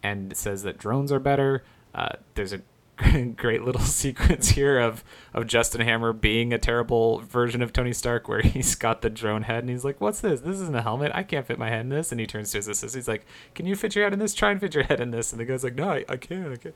and 0.03 0.37
says 0.37 0.63
that 0.63 0.79
drones 0.79 1.11
are 1.11 1.19
better. 1.19 1.65
Uh, 1.95 2.11
there's 2.35 2.53
a 2.53 2.61
great 3.37 3.63
little 3.63 3.81
sequence 3.81 4.51
here 4.51 4.79
of 4.79 5.03
of 5.33 5.47
Justin 5.47 5.81
Hammer 5.81 6.13
being 6.13 6.53
a 6.53 6.59
terrible 6.59 7.21
version 7.21 7.63
of 7.63 7.73
Tony 7.73 7.93
Stark, 7.93 8.29
where 8.29 8.41
he's 8.43 8.75
got 8.75 9.03
the 9.03 9.11
drone 9.11 9.43
head 9.43 9.65
and 9.65 9.71
he's 9.71 9.85
like, 9.85 10.01
"What's 10.01 10.21
this? 10.21 10.41
This 10.41 10.61
isn't 10.61 10.77
a 10.77 10.83
helmet. 10.83 11.11
I 11.15 11.23
can't 11.23 11.47
fit 11.47 11.59
my 11.59 11.71
head 11.71 11.81
in 11.81 11.89
this." 11.89 12.13
And 12.13 12.21
he 12.21 12.27
turns 12.27 12.53
to 12.53 12.59
his 12.59 12.69
assistant. 12.69 13.01
He's 13.01 13.09
like, 13.09 13.27
"Can 13.55 13.67
you 13.67 13.75
fit 13.75 13.95
your 13.95 14.05
head 14.05 14.13
in 14.13 14.19
this? 14.19 14.35
Try 14.35 14.53
and 14.53 14.61
fit 14.61 14.75
your 14.75 14.85
head 14.85 15.01
in 15.01 15.11
this." 15.11 15.33
And 15.33 15.41
the 15.41 15.45
guy's 15.45 15.65
like, 15.65 15.75
"No, 15.75 15.89
I, 15.89 16.05
I 16.09 16.17
can't. 16.17 16.53
I 16.53 16.57
can't." 16.57 16.75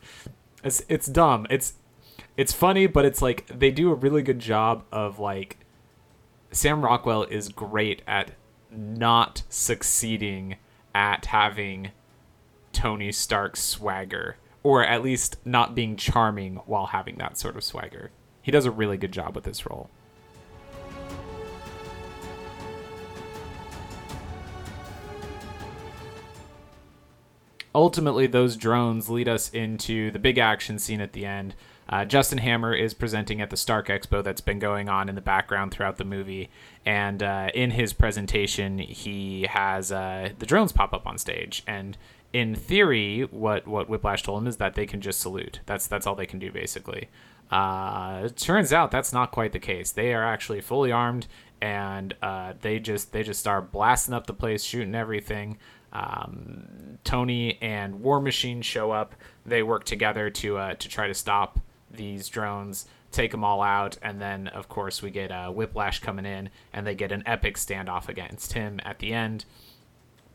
It's 0.64 0.82
it's 0.88 1.06
dumb. 1.06 1.46
It's 1.50 1.74
it's 2.36 2.52
funny, 2.52 2.86
but 2.86 3.04
it's 3.04 3.22
like 3.22 3.46
they 3.46 3.70
do 3.70 3.92
a 3.92 3.94
really 3.94 4.22
good 4.22 4.40
job 4.40 4.84
of 4.90 5.18
like 5.18 5.58
Sam 6.50 6.82
Rockwell 6.82 7.24
is 7.24 7.50
great 7.50 8.02
at 8.06 8.30
not 8.70 9.42
succeeding 9.50 10.56
at 10.94 11.26
having 11.26 11.90
Tony 12.72 13.12
Stark's 13.12 13.62
swagger, 13.62 14.36
or 14.62 14.82
at 14.82 15.02
least 15.02 15.36
not 15.44 15.74
being 15.74 15.96
charming 15.96 16.56
while 16.64 16.86
having 16.86 17.16
that 17.16 17.36
sort 17.36 17.56
of 17.56 17.64
swagger. 17.64 18.10
He 18.40 18.50
does 18.50 18.64
a 18.64 18.70
really 18.70 18.96
good 18.96 19.12
job 19.12 19.34
with 19.34 19.44
this 19.44 19.66
role. 19.66 19.90
Ultimately, 27.74 28.26
those 28.26 28.56
drones 28.56 29.10
lead 29.10 29.28
us 29.28 29.50
into 29.50 30.10
the 30.10 30.18
big 30.18 30.38
action 30.38 30.78
scene 30.78 31.02
at 31.02 31.12
the 31.12 31.26
end, 31.26 31.54
uh, 31.88 32.04
Justin 32.04 32.38
Hammer 32.38 32.74
is 32.74 32.92
presenting 32.92 33.40
at 33.40 33.50
the 33.50 33.56
Stark 33.56 33.88
Expo 33.88 34.22
that's 34.22 34.40
been 34.40 34.58
going 34.58 34.88
on 34.88 35.08
in 35.08 35.14
the 35.14 35.20
background 35.20 35.72
throughout 35.72 35.96
the 35.96 36.04
movie, 36.04 36.50
and 36.84 37.22
uh, 37.22 37.48
in 37.54 37.70
his 37.70 37.92
presentation, 37.92 38.78
he 38.78 39.46
has 39.50 39.90
uh, 39.90 40.30
the 40.38 40.46
drones 40.46 40.72
pop 40.72 40.92
up 40.92 41.06
on 41.06 41.16
stage. 41.16 41.62
And 41.66 41.96
in 42.32 42.54
theory, 42.54 43.22
what 43.30 43.66
what 43.66 43.88
Whiplash 43.88 44.22
told 44.22 44.42
him 44.42 44.46
is 44.48 44.58
that 44.58 44.74
they 44.74 44.86
can 44.86 45.00
just 45.00 45.20
salute. 45.20 45.60
That's 45.66 45.86
that's 45.86 46.06
all 46.06 46.14
they 46.14 46.26
can 46.26 46.38
do 46.38 46.52
basically. 46.52 47.08
Uh, 47.50 48.22
it 48.26 48.36
turns 48.36 48.72
out 48.72 48.90
that's 48.90 49.12
not 49.12 49.30
quite 49.30 49.52
the 49.52 49.58
case. 49.58 49.90
They 49.90 50.12
are 50.12 50.24
actually 50.24 50.60
fully 50.60 50.92
armed, 50.92 51.26
and 51.62 52.14
uh, 52.20 52.52
they 52.60 52.78
just 52.78 53.12
they 53.12 53.22
just 53.22 53.40
start 53.40 53.72
blasting 53.72 54.12
up 54.12 54.26
the 54.26 54.34
place, 54.34 54.62
shooting 54.62 54.94
everything. 54.94 55.56
Um, 55.90 56.98
Tony 57.04 57.56
and 57.62 58.02
War 58.02 58.20
Machine 58.20 58.60
show 58.60 58.90
up. 58.90 59.14
They 59.46 59.62
work 59.62 59.84
together 59.84 60.28
to 60.28 60.58
uh, 60.58 60.74
to 60.74 60.88
try 60.90 61.06
to 61.06 61.14
stop 61.14 61.60
these 61.90 62.28
drones, 62.28 62.86
take 63.10 63.30
them 63.30 63.44
all 63.44 63.62
out, 63.62 63.96
and 64.02 64.20
then 64.20 64.48
of 64.48 64.68
course 64.68 65.02
we 65.02 65.10
get 65.10 65.30
uh, 65.30 65.50
Whiplash 65.50 66.00
coming 66.00 66.26
in, 66.26 66.50
and 66.72 66.86
they 66.86 66.94
get 66.94 67.12
an 67.12 67.22
epic 67.26 67.56
standoff 67.56 68.08
against 68.08 68.52
him 68.52 68.80
at 68.84 68.98
the 68.98 69.12
end. 69.12 69.44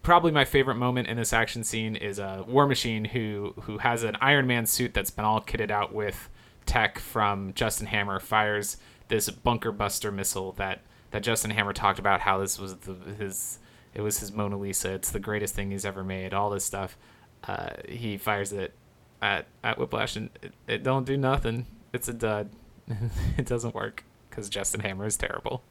Probably 0.02 0.32
my 0.32 0.46
favorite 0.46 0.76
moment 0.76 1.08
in 1.08 1.18
this 1.18 1.32
action 1.32 1.64
scene 1.64 1.96
is 1.96 2.20
a 2.20 2.26
uh, 2.26 2.44
War 2.44 2.68
Machine 2.68 3.06
who 3.06 3.54
who 3.62 3.78
has 3.78 4.04
an 4.04 4.18
Iron 4.20 4.48
Man 4.48 4.66
suit 4.66 4.94
that's 4.94 5.12
been 5.12 5.26
all 5.26 5.42
kitted 5.42 5.72
out 5.72 5.94
with 5.94 6.30
tech 6.66 7.00
from 7.00 7.54
Justin 7.54 7.88
Hammer 7.88 8.20
fires 8.20 8.78
this 9.08 9.30
bunker 9.30 9.72
buster 9.72 10.12
missile 10.12 10.54
that 10.54 10.82
that 11.12 11.24
Justin 11.24 11.52
Hammer 11.52 11.74
talked 11.74 12.00
about 12.00 12.22
how 12.22 12.38
this 12.40 12.60
was 12.60 12.76
the, 12.78 12.94
his 13.18 13.60
it 13.94 14.02
was 14.02 14.20
his 14.20 14.32
Mona 14.32 14.58
Lisa. 14.58 14.94
It's 14.94 15.12
the 15.12 15.20
greatest 15.20 15.56
thing 15.56 15.72
he's 15.72 15.86
ever 15.86 16.04
made. 16.04 16.34
All 16.34 16.50
this 16.50 16.66
stuff. 16.66 16.98
Uh, 17.44 17.70
he 17.88 18.18
fires 18.18 18.52
it 18.54 18.74
at 19.24 19.48
at 19.64 19.80
Whiplash, 19.80 20.16
and 20.18 20.30
it, 20.42 20.54
it 20.68 20.84
don't 20.84 21.06
do 21.06 21.18
nothing. 21.18 21.66
It's 21.94 22.10
a 22.10 22.14
dud. 22.14 22.50
it 23.38 23.46
doesn't 23.46 23.74
work 23.74 24.04
because 24.30 24.50
Justin 24.50 24.82
Hammer 24.82 25.06
is 25.06 25.16
terrible. 25.16 25.64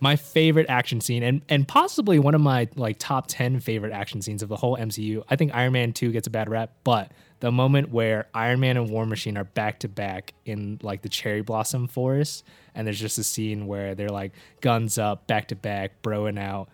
My 0.00 0.14
favorite 0.14 0.66
action 0.68 1.00
scene, 1.00 1.24
and 1.24 1.42
and 1.48 1.66
possibly 1.66 2.20
one 2.20 2.36
of 2.36 2.40
my 2.40 2.68
like 2.76 2.96
top 2.98 3.26
ten 3.26 3.58
favorite 3.58 3.92
action 3.92 4.22
scenes 4.22 4.44
of 4.44 4.48
the 4.48 4.56
whole 4.56 4.76
MCU. 4.76 5.24
I 5.28 5.34
think 5.34 5.52
Iron 5.52 5.72
Man 5.72 5.92
two 5.92 6.12
gets 6.12 6.28
a 6.28 6.30
bad 6.30 6.48
rap, 6.48 6.72
but 6.84 7.10
the 7.40 7.50
moment 7.50 7.90
where 7.90 8.28
Iron 8.32 8.60
Man 8.60 8.76
and 8.76 8.88
War 8.88 9.04
Machine 9.04 9.36
are 9.36 9.44
back 9.44 9.80
to 9.80 9.88
back 9.88 10.34
in 10.44 10.78
like 10.82 11.02
the 11.02 11.08
cherry 11.08 11.42
blossom 11.42 11.88
forest, 11.88 12.44
and 12.76 12.86
there's 12.86 13.00
just 13.00 13.18
a 13.18 13.24
scene 13.24 13.66
where 13.66 13.96
they're 13.96 14.08
like 14.08 14.32
guns 14.60 14.96
up, 14.96 15.26
back 15.26 15.48
to 15.48 15.56
back, 15.56 16.00
broing 16.02 16.38
out, 16.38 16.68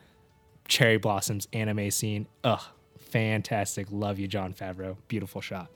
cherry 0.69 0.99
blossoms 0.99 1.49
anime 1.55 1.91
scene. 1.91 2.27
Ugh, 2.45 2.61
fantastic. 3.15 3.87
Love 3.93 4.19
you, 4.19 4.27
Jon 4.27 4.53
Favreau. 4.53 4.97
Beautiful 5.07 5.41
shot. 5.41 5.71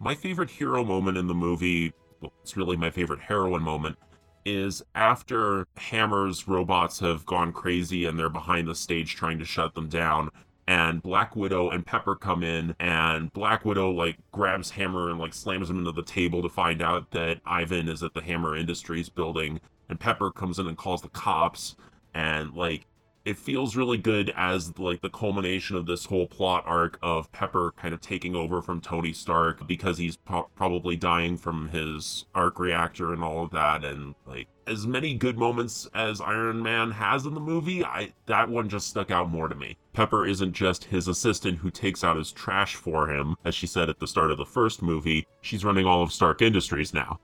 My 0.00 0.16
favorite 0.16 0.50
hero 0.50 0.82
moment 0.82 1.16
in 1.16 1.28
the 1.28 1.34
movie, 1.34 1.92
well, 2.20 2.32
it's 2.42 2.56
really 2.56 2.76
my 2.76 2.90
favorite 2.90 3.20
heroine 3.20 3.62
moment, 3.62 3.96
is 4.44 4.82
after 4.96 5.68
Hammer's 5.76 6.48
robots 6.48 6.98
have 6.98 7.24
gone 7.26 7.52
crazy 7.52 8.06
and 8.06 8.18
they're 8.18 8.28
behind 8.28 8.66
the 8.66 8.74
stage 8.74 9.14
trying 9.14 9.38
to 9.38 9.44
shut 9.44 9.76
them 9.76 9.88
down, 9.88 10.30
and 10.66 11.00
Black 11.00 11.36
Widow 11.36 11.70
and 11.70 11.86
Pepper 11.86 12.16
come 12.16 12.42
in, 12.42 12.74
and 12.80 13.32
Black 13.32 13.64
Widow 13.64 13.92
like 13.92 14.16
grabs 14.32 14.70
Hammer 14.70 15.10
and 15.10 15.20
like 15.20 15.34
slams 15.34 15.70
him 15.70 15.78
into 15.78 15.92
the 15.92 16.02
table 16.02 16.42
to 16.42 16.48
find 16.48 16.82
out 16.82 17.12
that 17.12 17.40
Ivan 17.46 17.88
is 17.88 18.02
at 18.02 18.14
the 18.14 18.22
Hammer 18.22 18.56
Industries 18.56 19.08
building, 19.08 19.60
and 19.90 20.00
Pepper 20.00 20.30
comes 20.30 20.58
in 20.58 20.66
and 20.66 20.78
calls 20.78 21.02
the 21.02 21.08
cops, 21.08 21.76
and 22.14 22.54
like 22.54 22.86
it 23.24 23.36
feels 23.36 23.76
really 23.76 23.98
good 23.98 24.32
as 24.34 24.78
like 24.78 25.02
the 25.02 25.10
culmination 25.10 25.76
of 25.76 25.84
this 25.84 26.06
whole 26.06 26.26
plot 26.26 26.64
arc 26.66 26.98
of 27.02 27.30
Pepper 27.32 27.72
kind 27.76 27.92
of 27.92 28.00
taking 28.00 28.34
over 28.34 28.62
from 28.62 28.80
Tony 28.80 29.12
Stark 29.12 29.66
because 29.66 29.98
he's 29.98 30.16
pro- 30.16 30.48
probably 30.56 30.96
dying 30.96 31.36
from 31.36 31.68
his 31.68 32.24
arc 32.34 32.58
reactor 32.58 33.12
and 33.12 33.22
all 33.22 33.44
of 33.44 33.50
that 33.50 33.84
and 33.84 34.14
like 34.26 34.48
as 34.66 34.86
many 34.86 35.14
good 35.14 35.36
moments 35.36 35.88
as 35.94 36.20
Iron 36.20 36.62
Man 36.62 36.92
has 36.92 37.26
in 37.26 37.34
the 37.34 37.40
movie, 37.40 37.84
I 37.84 38.12
that 38.26 38.48
one 38.48 38.68
just 38.68 38.88
stuck 38.88 39.10
out 39.10 39.28
more 39.28 39.48
to 39.48 39.54
me. 39.54 39.76
Pepper 39.92 40.24
isn't 40.24 40.52
just 40.52 40.84
his 40.84 41.08
assistant 41.08 41.58
who 41.58 41.70
takes 41.70 42.04
out 42.04 42.16
his 42.16 42.32
trash 42.32 42.76
for 42.76 43.10
him, 43.10 43.34
as 43.44 43.54
she 43.54 43.66
said 43.66 43.90
at 43.90 43.98
the 43.98 44.06
start 44.06 44.30
of 44.30 44.38
the 44.38 44.46
first 44.46 44.80
movie. 44.80 45.26
She's 45.42 45.64
running 45.64 45.86
all 45.86 46.02
of 46.02 46.12
Stark 46.12 46.40
Industries 46.40 46.94
now. 46.94 47.18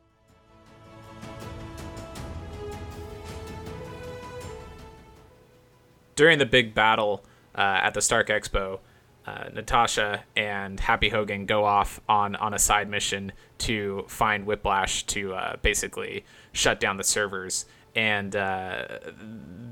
During 6.16 6.38
the 6.38 6.46
big 6.46 6.74
battle 6.74 7.24
uh, 7.54 7.80
at 7.82 7.94
the 7.94 8.00
Stark 8.00 8.28
Expo, 8.28 8.80
uh, 9.26 9.48
Natasha 9.52 10.24
and 10.36 10.78
Happy 10.80 11.08
Hogan 11.08 11.46
go 11.46 11.64
off 11.64 12.00
on 12.08 12.36
on 12.36 12.54
a 12.54 12.58
side 12.58 12.88
mission 12.88 13.32
to 13.58 14.04
find 14.08 14.46
Whiplash 14.46 15.04
to 15.06 15.34
uh, 15.34 15.56
basically 15.62 16.24
shut 16.52 16.80
down 16.80 16.96
the 16.96 17.04
servers. 17.04 17.66
And 17.94 18.36
uh, 18.36 18.86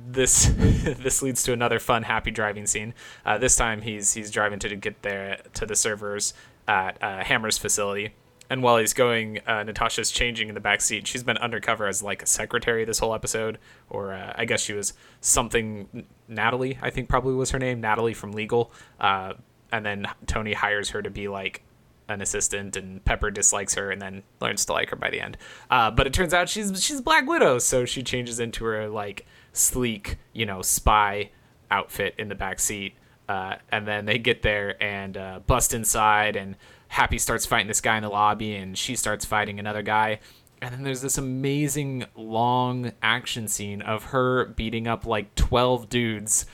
this 0.07 0.47
this 0.57 1.23
leads 1.23 1.43
to 1.45 1.53
another 1.53 1.79
fun 1.79 2.03
happy 2.03 2.31
driving 2.31 2.67
scene. 2.67 2.95
Uh, 3.25 3.39
this 3.39 3.55
time 3.55 3.83
he's 3.83 4.13
he's 4.13 4.31
driving 4.31 4.59
to 4.61 4.75
get 4.77 5.03
there 5.03 5.41
to 5.55 5.67
the 5.67 5.77
servers 5.77 6.35
at 6.67 7.01
uh, 7.03 7.23
Hammer's 7.23 7.59
facility 7.59 8.15
and 8.51 8.63
while 8.63 8.77
he's 8.77 8.93
going, 8.93 9.41
uh, 9.47 9.63
Natasha's 9.63 10.11
changing 10.11 10.49
in 10.49 10.55
the 10.55 10.61
back 10.61 10.81
seat. 10.81 11.07
She's 11.07 11.23
been 11.23 11.39
undercover 11.39 11.87
as 11.87 12.03
like 12.03 12.23
a 12.23 12.27
secretary 12.27 12.85
this 12.85 12.99
whole 12.99 13.15
episode, 13.15 13.59
or 13.89 14.13
uh, 14.13 14.33
I 14.37 14.45
guess 14.45 14.61
she 14.61 14.75
was 14.75 14.93
something. 15.21 16.07
Natalie, 16.29 16.79
I 16.83 16.91
think 16.91 17.09
probably 17.09 17.35
was 17.35 17.51
her 17.51 17.59
name, 17.59 17.81
Natalie 17.81 18.15
from 18.15 18.33
Legal. 18.33 18.73
Uh, 19.01 19.35
and 19.73 19.85
then 19.85 20.07
Tony 20.27 20.53
hires 20.53 20.91
her 20.91 21.03
to 21.03 21.11
be 21.11 21.29
like 21.29 21.63
an 22.09 22.21
assistant, 22.21 22.77
and 22.77 23.03
Pepper 23.05 23.31
dislikes 23.31 23.75
her, 23.75 23.91
and 23.91 24.01
then 24.01 24.23
learns 24.41 24.65
to 24.67 24.73
like 24.73 24.91
her 24.91 24.97
by 24.97 25.11
the 25.11 25.21
end. 25.21 25.37
Uh, 25.71 25.91
but 25.91 26.07
it 26.07 26.13
turns 26.13 26.35
out 26.35 26.49
she's 26.49 26.83
she's 26.83 27.01
Black 27.01 27.27
Widow, 27.27 27.59
so 27.59 27.85
she 27.85 28.03
changes 28.03 28.41
into 28.41 28.65
her 28.67 28.89
like 28.89 29.27
sleek, 29.53 30.19
you 30.33 30.45
know, 30.45 30.61
spy 30.61 31.31
outfit 31.71 32.15
in 32.19 32.29
the 32.29 32.35
back 32.35 32.61
seat. 32.61 32.95
Uh, 33.27 33.57
and 33.73 33.89
then 33.89 34.05
they 34.05 34.19
get 34.19 34.43
there 34.43 34.81
and 34.83 35.17
uh, 35.17 35.41
bust 35.47 35.73
inside 35.73 36.37
and 36.37 36.57
Happy 36.95 37.19
starts 37.19 37.45
fighting 37.45 37.67
this 37.67 37.81
guy 37.81 37.97
in 37.97 38.05
the 38.05 38.09
lobby, 38.09 38.55
and 38.55 38.79
she 38.79 38.95
starts 38.95 39.25
fighting 39.25 39.59
another 39.59 39.83
guy. 39.83 40.21
And 40.63 40.73
then 40.73 40.85
there's 40.85 41.01
this 41.01 41.19
amazing 41.19 42.05
long 42.15 42.93
action 43.03 43.49
scene 43.49 43.83
of 43.83 44.05
her 44.05 44.45
beating 44.45 44.87
up 44.87 45.05
like 45.05 45.35
12 45.35 45.89
dudes, 45.89 46.47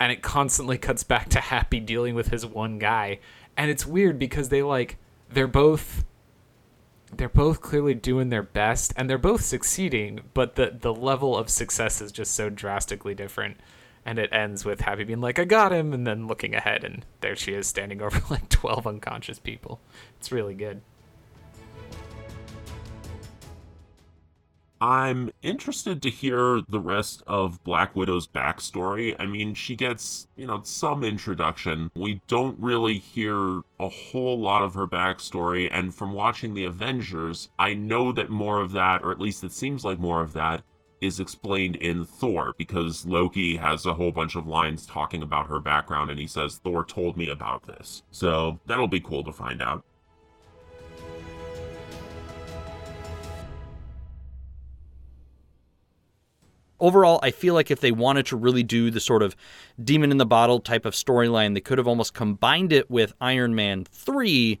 and 0.00 0.10
it 0.10 0.22
constantly 0.22 0.78
cuts 0.88 1.04
back 1.04 1.28
to 1.28 1.38
Happy 1.38 1.80
dealing 1.80 2.14
with 2.14 2.28
his 2.28 2.46
one 2.46 2.78
guy. 2.78 3.18
And 3.58 3.70
it's 3.70 3.84
weird 3.84 4.18
because 4.18 4.48
they 4.48 4.62
like, 4.62 4.96
they're 5.28 5.46
both 5.46 6.06
they're 7.14 7.28
both 7.28 7.60
clearly 7.60 7.92
doing 7.92 8.30
their 8.30 8.42
best 8.42 8.94
and 8.96 9.08
they're 9.10 9.18
both 9.18 9.44
succeeding, 9.44 10.20
but 10.32 10.54
the 10.54 10.74
the 10.80 10.94
level 10.94 11.36
of 11.36 11.50
success 11.50 12.00
is 12.00 12.10
just 12.10 12.32
so 12.32 12.48
drastically 12.48 13.14
different 13.14 13.58
and 14.04 14.18
it 14.18 14.32
ends 14.32 14.64
with 14.64 14.80
Happy 14.80 15.04
being 15.04 15.20
like, 15.20 15.38
"I 15.38 15.44
got 15.44 15.72
him," 15.72 15.92
and 15.92 16.06
then 16.06 16.26
looking 16.26 16.54
ahead, 16.54 16.84
and 16.84 17.04
there 17.20 17.36
she 17.36 17.52
is 17.54 17.66
standing 17.66 18.02
over 18.02 18.20
like 18.30 18.48
twelve 18.48 18.86
unconscious 18.86 19.38
people. 19.38 19.80
It's 20.18 20.32
really 20.32 20.54
good. 20.54 20.82
I'm 24.80 25.30
interested 25.40 26.02
to 26.02 26.10
hear 26.10 26.60
the 26.68 26.78
rest 26.78 27.22
of 27.26 27.62
Black 27.64 27.96
Widow's 27.96 28.26
backstory. 28.26 29.16
I 29.18 29.24
mean, 29.24 29.54
she 29.54 29.76
gets, 29.76 30.26
you 30.36 30.46
know, 30.46 30.60
some 30.62 31.02
introduction. 31.02 31.90
We 31.94 32.20
don't 32.26 32.58
really 32.60 32.98
hear 32.98 33.62
a 33.80 33.88
whole 33.88 34.38
lot 34.38 34.62
of 34.62 34.74
her 34.74 34.86
backstory, 34.86 35.70
and 35.72 35.94
from 35.94 36.12
watching 36.12 36.52
The 36.52 36.66
Avengers, 36.66 37.48
I 37.58 37.72
know 37.72 38.12
that 38.12 38.28
more 38.28 38.60
of 38.60 38.72
that, 38.72 39.02
or 39.02 39.10
at 39.10 39.20
least 39.20 39.42
it 39.42 39.52
seems 39.52 39.86
like 39.86 39.98
more 39.98 40.20
of 40.20 40.34
that, 40.34 40.62
is 41.04 41.20
explained 41.20 41.76
in 41.76 42.04
Thor 42.04 42.54
because 42.56 43.04
Loki 43.04 43.56
has 43.56 43.86
a 43.86 43.94
whole 43.94 44.12
bunch 44.12 44.34
of 44.34 44.46
lines 44.46 44.86
talking 44.86 45.22
about 45.22 45.48
her 45.48 45.60
background 45.60 46.10
and 46.10 46.18
he 46.18 46.26
says, 46.26 46.56
Thor 46.56 46.84
told 46.84 47.16
me 47.16 47.28
about 47.28 47.66
this. 47.66 48.02
So 48.10 48.58
that'll 48.66 48.88
be 48.88 49.00
cool 49.00 49.22
to 49.24 49.32
find 49.32 49.62
out. 49.62 49.84
Overall, 56.80 57.20
I 57.22 57.30
feel 57.30 57.54
like 57.54 57.70
if 57.70 57.80
they 57.80 57.92
wanted 57.92 58.26
to 58.26 58.36
really 58.36 58.62
do 58.62 58.90
the 58.90 59.00
sort 59.00 59.22
of 59.22 59.36
demon 59.82 60.10
in 60.10 60.18
the 60.18 60.26
bottle 60.26 60.60
type 60.60 60.84
of 60.84 60.92
storyline, 60.94 61.54
they 61.54 61.60
could 61.60 61.78
have 61.78 61.88
almost 61.88 62.14
combined 62.14 62.72
it 62.72 62.90
with 62.90 63.14
Iron 63.20 63.54
Man 63.54 63.84
3 63.84 64.58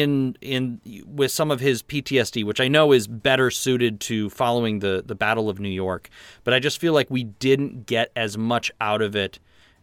in 0.00 0.36
in 0.40 0.80
with 1.06 1.30
some 1.30 1.50
of 1.50 1.60
his 1.60 1.82
PTSD, 1.82 2.44
which 2.44 2.60
I 2.60 2.68
know 2.68 2.92
is 2.92 3.06
better 3.06 3.50
suited 3.50 4.00
to 4.00 4.30
following 4.30 4.78
the 4.78 5.02
the 5.04 5.14
Battle 5.14 5.48
of 5.48 5.60
New 5.60 5.68
York, 5.68 6.08
but 6.44 6.54
I 6.54 6.58
just 6.58 6.80
feel 6.80 6.92
like 6.92 7.10
we 7.10 7.24
didn't 7.24 7.86
get 7.86 8.10
as 8.16 8.38
much 8.38 8.70
out 8.80 9.02
of 9.02 9.14
it 9.14 9.38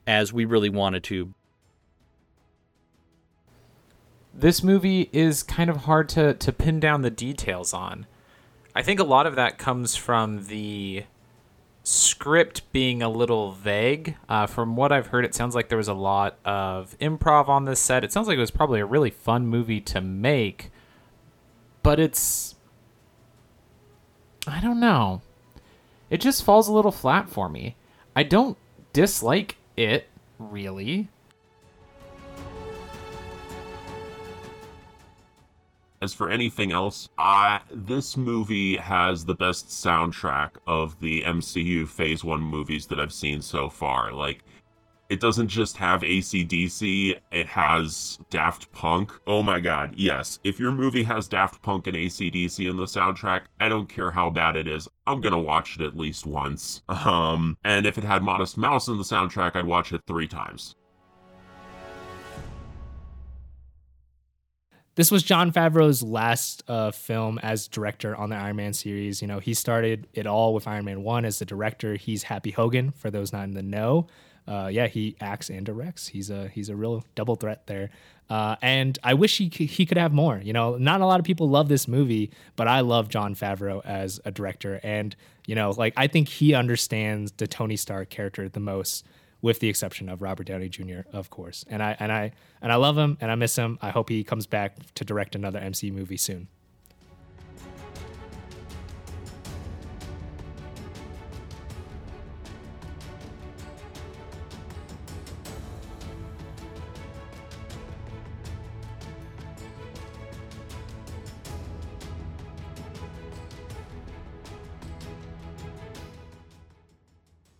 as 0.07 0.33
we 0.33 0.45
really 0.45 0.69
wanted 0.69 1.03
to. 1.05 1.33
This 4.33 4.63
movie 4.63 5.09
is 5.11 5.43
kind 5.43 5.69
of 5.69 5.77
hard 5.77 6.09
to 6.09 6.33
to 6.33 6.51
pin 6.51 6.79
down 6.79 7.01
the 7.01 7.11
details 7.11 7.73
on. 7.73 8.05
I 8.75 8.83
think 8.83 8.99
a 8.99 9.03
lot 9.03 9.27
of 9.27 9.35
that 9.35 9.57
comes 9.57 9.95
from 9.95 10.45
the 10.45 11.03
script 11.89 12.71
being 12.71 13.01
a 13.01 13.09
little 13.09 13.51
vague. 13.51 14.15
Uh, 14.27 14.45
from 14.45 14.75
what 14.75 14.91
I've 14.91 15.07
heard, 15.07 15.25
it 15.25 15.33
sounds 15.33 15.55
like 15.55 15.69
there 15.69 15.77
was 15.77 15.87
a 15.87 15.93
lot 15.93 16.37
of 16.45 16.95
improv 16.99 17.49
on 17.49 17.65
this 17.65 17.79
set. 17.79 18.03
It 18.03 18.11
sounds 18.11 18.27
like 18.27 18.37
it 18.37 18.41
was 18.41 18.51
probably 18.51 18.79
a 18.79 18.85
really 18.85 19.09
fun 19.09 19.47
movie 19.47 19.81
to 19.81 20.01
make, 20.01 20.71
but 21.81 21.99
it's. 21.99 22.55
I 24.47 24.61
don't 24.61 24.79
know. 24.79 25.21
It 26.09 26.21
just 26.21 26.43
falls 26.43 26.67
a 26.67 26.73
little 26.73 26.91
flat 26.91 27.29
for 27.29 27.49
me. 27.49 27.75
I 28.15 28.23
don't 28.23 28.57
dislike 28.93 29.57
it, 29.75 30.07
really. 30.37 31.09
As 36.01 36.13
for 36.13 36.29
anything 36.29 36.71
else, 36.71 37.09
uh, 37.17 37.59
this 37.71 38.15
movie 38.15 38.77
has 38.77 39.25
the 39.25 39.35
best 39.35 39.67
soundtrack 39.67 40.51
of 40.65 40.97
the 41.01 41.23
MCU 41.23 41.87
Phase 41.87 42.23
1 42.23 42.41
movies 42.41 42.87
that 42.87 42.99
I've 43.01 43.11
seen 43.11 43.41
so 43.41 43.69
far. 43.69 44.13
Like, 44.13 44.43
it 45.09 45.19
doesn't 45.19 45.47
just 45.47 45.75
have 45.77 46.01
ACDC, 46.01 47.19
it 47.31 47.47
has 47.47 48.19
Daft 48.29 48.71
Punk. 48.71 49.11
Oh 49.27 49.41
my 49.41 49.59
god, 49.59 49.95
yes. 49.97 50.39
If 50.43 50.59
your 50.59 50.71
movie 50.71 51.03
has 51.03 51.27
Daft 51.27 51.61
Punk 51.63 51.87
and 51.87 51.97
ACDC 51.97 52.69
in 52.69 52.77
the 52.77 52.85
soundtrack, 52.85 53.41
I 53.59 53.67
don't 53.67 53.89
care 53.89 54.11
how 54.11 54.29
bad 54.29 54.55
it 54.55 54.67
is, 54.67 54.87
I'm 55.07 55.19
gonna 55.19 55.39
watch 55.39 55.77
it 55.79 55.81
at 55.81 55.97
least 55.97 56.25
once. 56.27 56.83
Um, 56.87 57.57
and 57.63 57.85
if 57.87 57.97
it 57.97 58.03
had 58.03 58.21
Modest 58.21 58.55
Mouse 58.57 58.87
in 58.87 58.97
the 58.97 59.03
soundtrack, 59.03 59.55
I'd 59.55 59.65
watch 59.65 59.91
it 59.91 60.01
three 60.05 60.27
times. 60.27 60.75
This 64.99 65.11
was 65.11 65.23
Jon 65.23 65.53
Favreau's 65.53 66.03
last 66.03 66.61
uh, 66.67 66.91
film 66.91 67.39
as 67.41 67.69
director 67.69 68.17
on 68.17 68.31
the 68.31 68.35
Iron 68.35 68.57
Man 68.57 68.73
series. 68.73 69.21
You 69.21 69.29
know, 69.29 69.39
he 69.39 69.53
started 69.53 70.09
it 70.13 70.27
all 70.27 70.53
with 70.53 70.67
Iron 70.67 70.83
Man 70.83 71.03
1 71.03 71.23
as 71.23 71.39
the 71.39 71.45
director. 71.45 71.95
He's 71.95 72.23
Happy 72.23 72.51
Hogan, 72.51 72.91
for 72.91 73.09
those 73.09 73.31
not 73.31 73.45
in 73.45 73.51
the 73.51 73.63
know. 73.63 74.07
Uh, 74.45 74.67
yeah, 74.69 74.87
he 74.87 75.15
acts 75.21 75.49
and 75.49 75.65
directs. 75.65 76.07
He's 76.07 76.29
a 76.29 76.49
he's 76.49 76.67
a 76.67 76.75
real 76.75 77.05
double 77.15 77.37
threat 77.37 77.65
there. 77.65 77.91
Uh, 78.29 78.57
and 78.61 78.99
I 79.01 79.13
wish 79.13 79.37
he 79.37 79.47
he 79.47 79.85
could 79.85 79.97
have 79.97 80.11
more. 80.11 80.37
You 80.43 80.51
know, 80.51 80.75
not 80.75 80.99
a 80.99 81.05
lot 81.05 81.21
of 81.21 81.25
people 81.25 81.47
love 81.47 81.69
this 81.69 81.87
movie, 81.87 82.31
but 82.57 82.67
I 82.67 82.81
love 82.81 83.07
Jon 83.07 83.35
Favreau 83.35 83.81
as 83.85 84.19
a 84.25 84.31
director, 84.31 84.81
and 84.83 85.15
you 85.47 85.55
know, 85.55 85.69
like 85.69 85.93
I 85.95 86.07
think 86.07 86.27
he 86.27 86.53
understands 86.53 87.31
the 87.37 87.47
Tony 87.47 87.77
Stark 87.77 88.09
character 88.09 88.49
the 88.49 88.59
most 88.59 89.05
with 89.41 89.59
the 89.59 89.69
exception 89.69 90.09
of 90.09 90.21
Robert 90.21 90.47
Downey 90.47 90.69
Jr., 90.69 91.01
of 91.11 91.29
course. 91.29 91.65
And 91.69 91.81
I 91.81 91.95
and 91.99 92.11
I 92.11 92.31
and 92.61 92.71
I 92.71 92.75
love 92.75 92.97
him 92.97 93.17
and 93.21 93.31
I 93.31 93.35
miss 93.35 93.55
him. 93.55 93.77
I 93.81 93.89
hope 93.89 94.09
he 94.09 94.23
comes 94.23 94.47
back 94.47 94.93
to 94.95 95.05
direct 95.05 95.35
another 95.35 95.59
MC 95.59 95.91
movie 95.91 96.17
soon. 96.17 96.47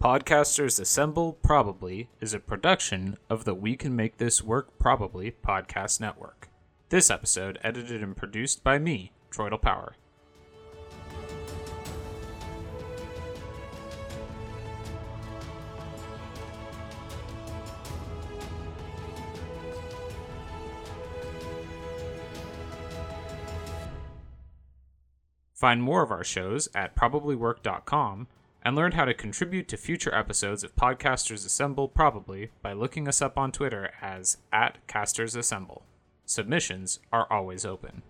Podcasters 0.09 0.79
Assemble 0.79 1.33
Probably 1.33 2.09
is 2.19 2.33
a 2.33 2.39
production 2.39 3.15
of 3.29 3.45
the 3.45 3.53
We 3.53 3.75
Can 3.75 3.95
Make 3.95 4.17
This 4.17 4.41
Work 4.41 4.79
Probably 4.79 5.29
podcast 5.29 5.99
network. 5.99 6.49
This 6.89 7.11
episode 7.11 7.59
edited 7.61 8.01
and 8.01 8.17
produced 8.17 8.63
by 8.63 8.79
me, 8.79 9.11
Troidal 9.31 9.61
Power. 9.61 9.93
Find 25.53 25.83
more 25.83 26.01
of 26.01 26.09
our 26.09 26.23
shows 26.23 26.67
at 26.73 26.95
probablywork.com 26.95 28.27
and 28.63 28.75
learn 28.75 28.91
how 28.91 29.05
to 29.05 29.13
contribute 29.13 29.67
to 29.67 29.77
future 29.77 30.13
episodes 30.13 30.63
of 30.63 30.75
Podcasters 30.75 31.45
Assemble 31.45 31.87
Probably 31.87 32.49
by 32.61 32.73
looking 32.73 33.07
us 33.07 33.21
up 33.21 33.37
on 33.37 33.51
Twitter 33.51 33.91
as 34.01 34.37
at 34.51 34.85
Casters 34.87 35.35
Assemble. 35.35 35.83
Submissions 36.25 36.99
are 37.11 37.27
always 37.31 37.65
open. 37.65 38.03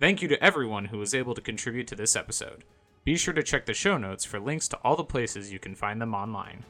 Thank 0.00 0.22
you 0.22 0.28
to 0.28 0.42
everyone 0.42 0.86
who 0.86 0.98
was 0.98 1.14
able 1.14 1.34
to 1.34 1.42
contribute 1.42 1.86
to 1.88 1.94
this 1.94 2.16
episode. 2.16 2.64
Be 3.02 3.16
sure 3.16 3.32
to 3.32 3.42
check 3.42 3.64
the 3.64 3.72
show 3.72 3.96
notes 3.96 4.26
for 4.26 4.38
links 4.38 4.68
to 4.68 4.76
all 4.84 4.94
the 4.94 5.04
places 5.04 5.50
you 5.50 5.58
can 5.58 5.74
find 5.74 6.02
them 6.02 6.14
online. 6.14 6.64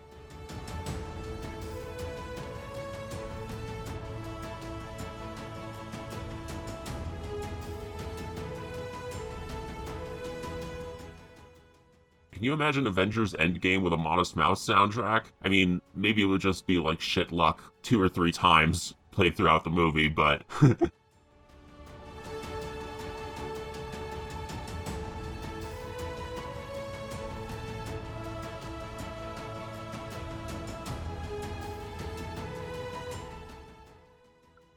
Can 12.30 12.44
you 12.44 12.52
imagine 12.52 12.86
Avengers 12.86 13.34
Endgame 13.34 13.82
with 13.82 13.92
a 13.92 13.98
Modest 13.98 14.36
Mouse 14.36 14.64
soundtrack? 14.64 15.24
I 15.42 15.48
mean, 15.48 15.82
maybe 15.96 16.22
it 16.22 16.26
would 16.26 16.40
just 16.40 16.64
be 16.66 16.78
like 16.78 17.00
shit 17.00 17.32
luck 17.32 17.60
two 17.82 18.00
or 18.00 18.08
three 18.08 18.32
times 18.32 18.94
played 19.10 19.36
throughout 19.36 19.64
the 19.64 19.70
movie, 19.70 20.08
but 20.08 20.44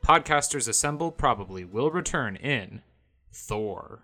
Podcasters 0.04 0.68
Assemble 0.68 1.12
probably 1.12 1.64
will 1.64 1.90
return 1.90 2.36
in 2.36 2.82
Thor. 3.32 4.02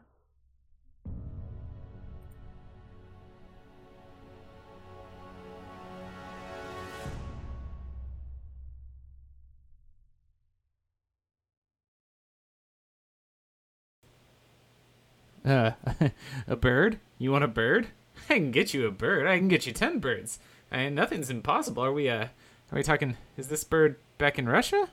Uh, 15.43 15.71
a 16.47 16.55
bird? 16.55 16.99
You 17.17 17.33
want 17.33 17.43
a 17.43 17.47
bird? 17.49 17.87
I 18.29 18.35
can 18.35 18.51
get 18.51 18.73
you 18.73 18.87
a 18.87 18.91
bird. 18.91 19.27
I 19.27 19.37
can 19.37 19.49
get 19.49 19.65
you 19.67 19.73
ten 19.73 19.99
birds. 19.99 20.39
I 20.71 20.87
nothing's 20.87 21.29
impossible. 21.29 21.83
Are 21.83 21.91
we 21.91 22.07
uh 22.07 22.27
are 22.71 22.75
we 22.75 22.83
talking 22.83 23.17
is 23.35 23.49
this 23.49 23.65
bird 23.65 23.97
back 24.17 24.39
in 24.39 24.47
Russia? 24.47 24.87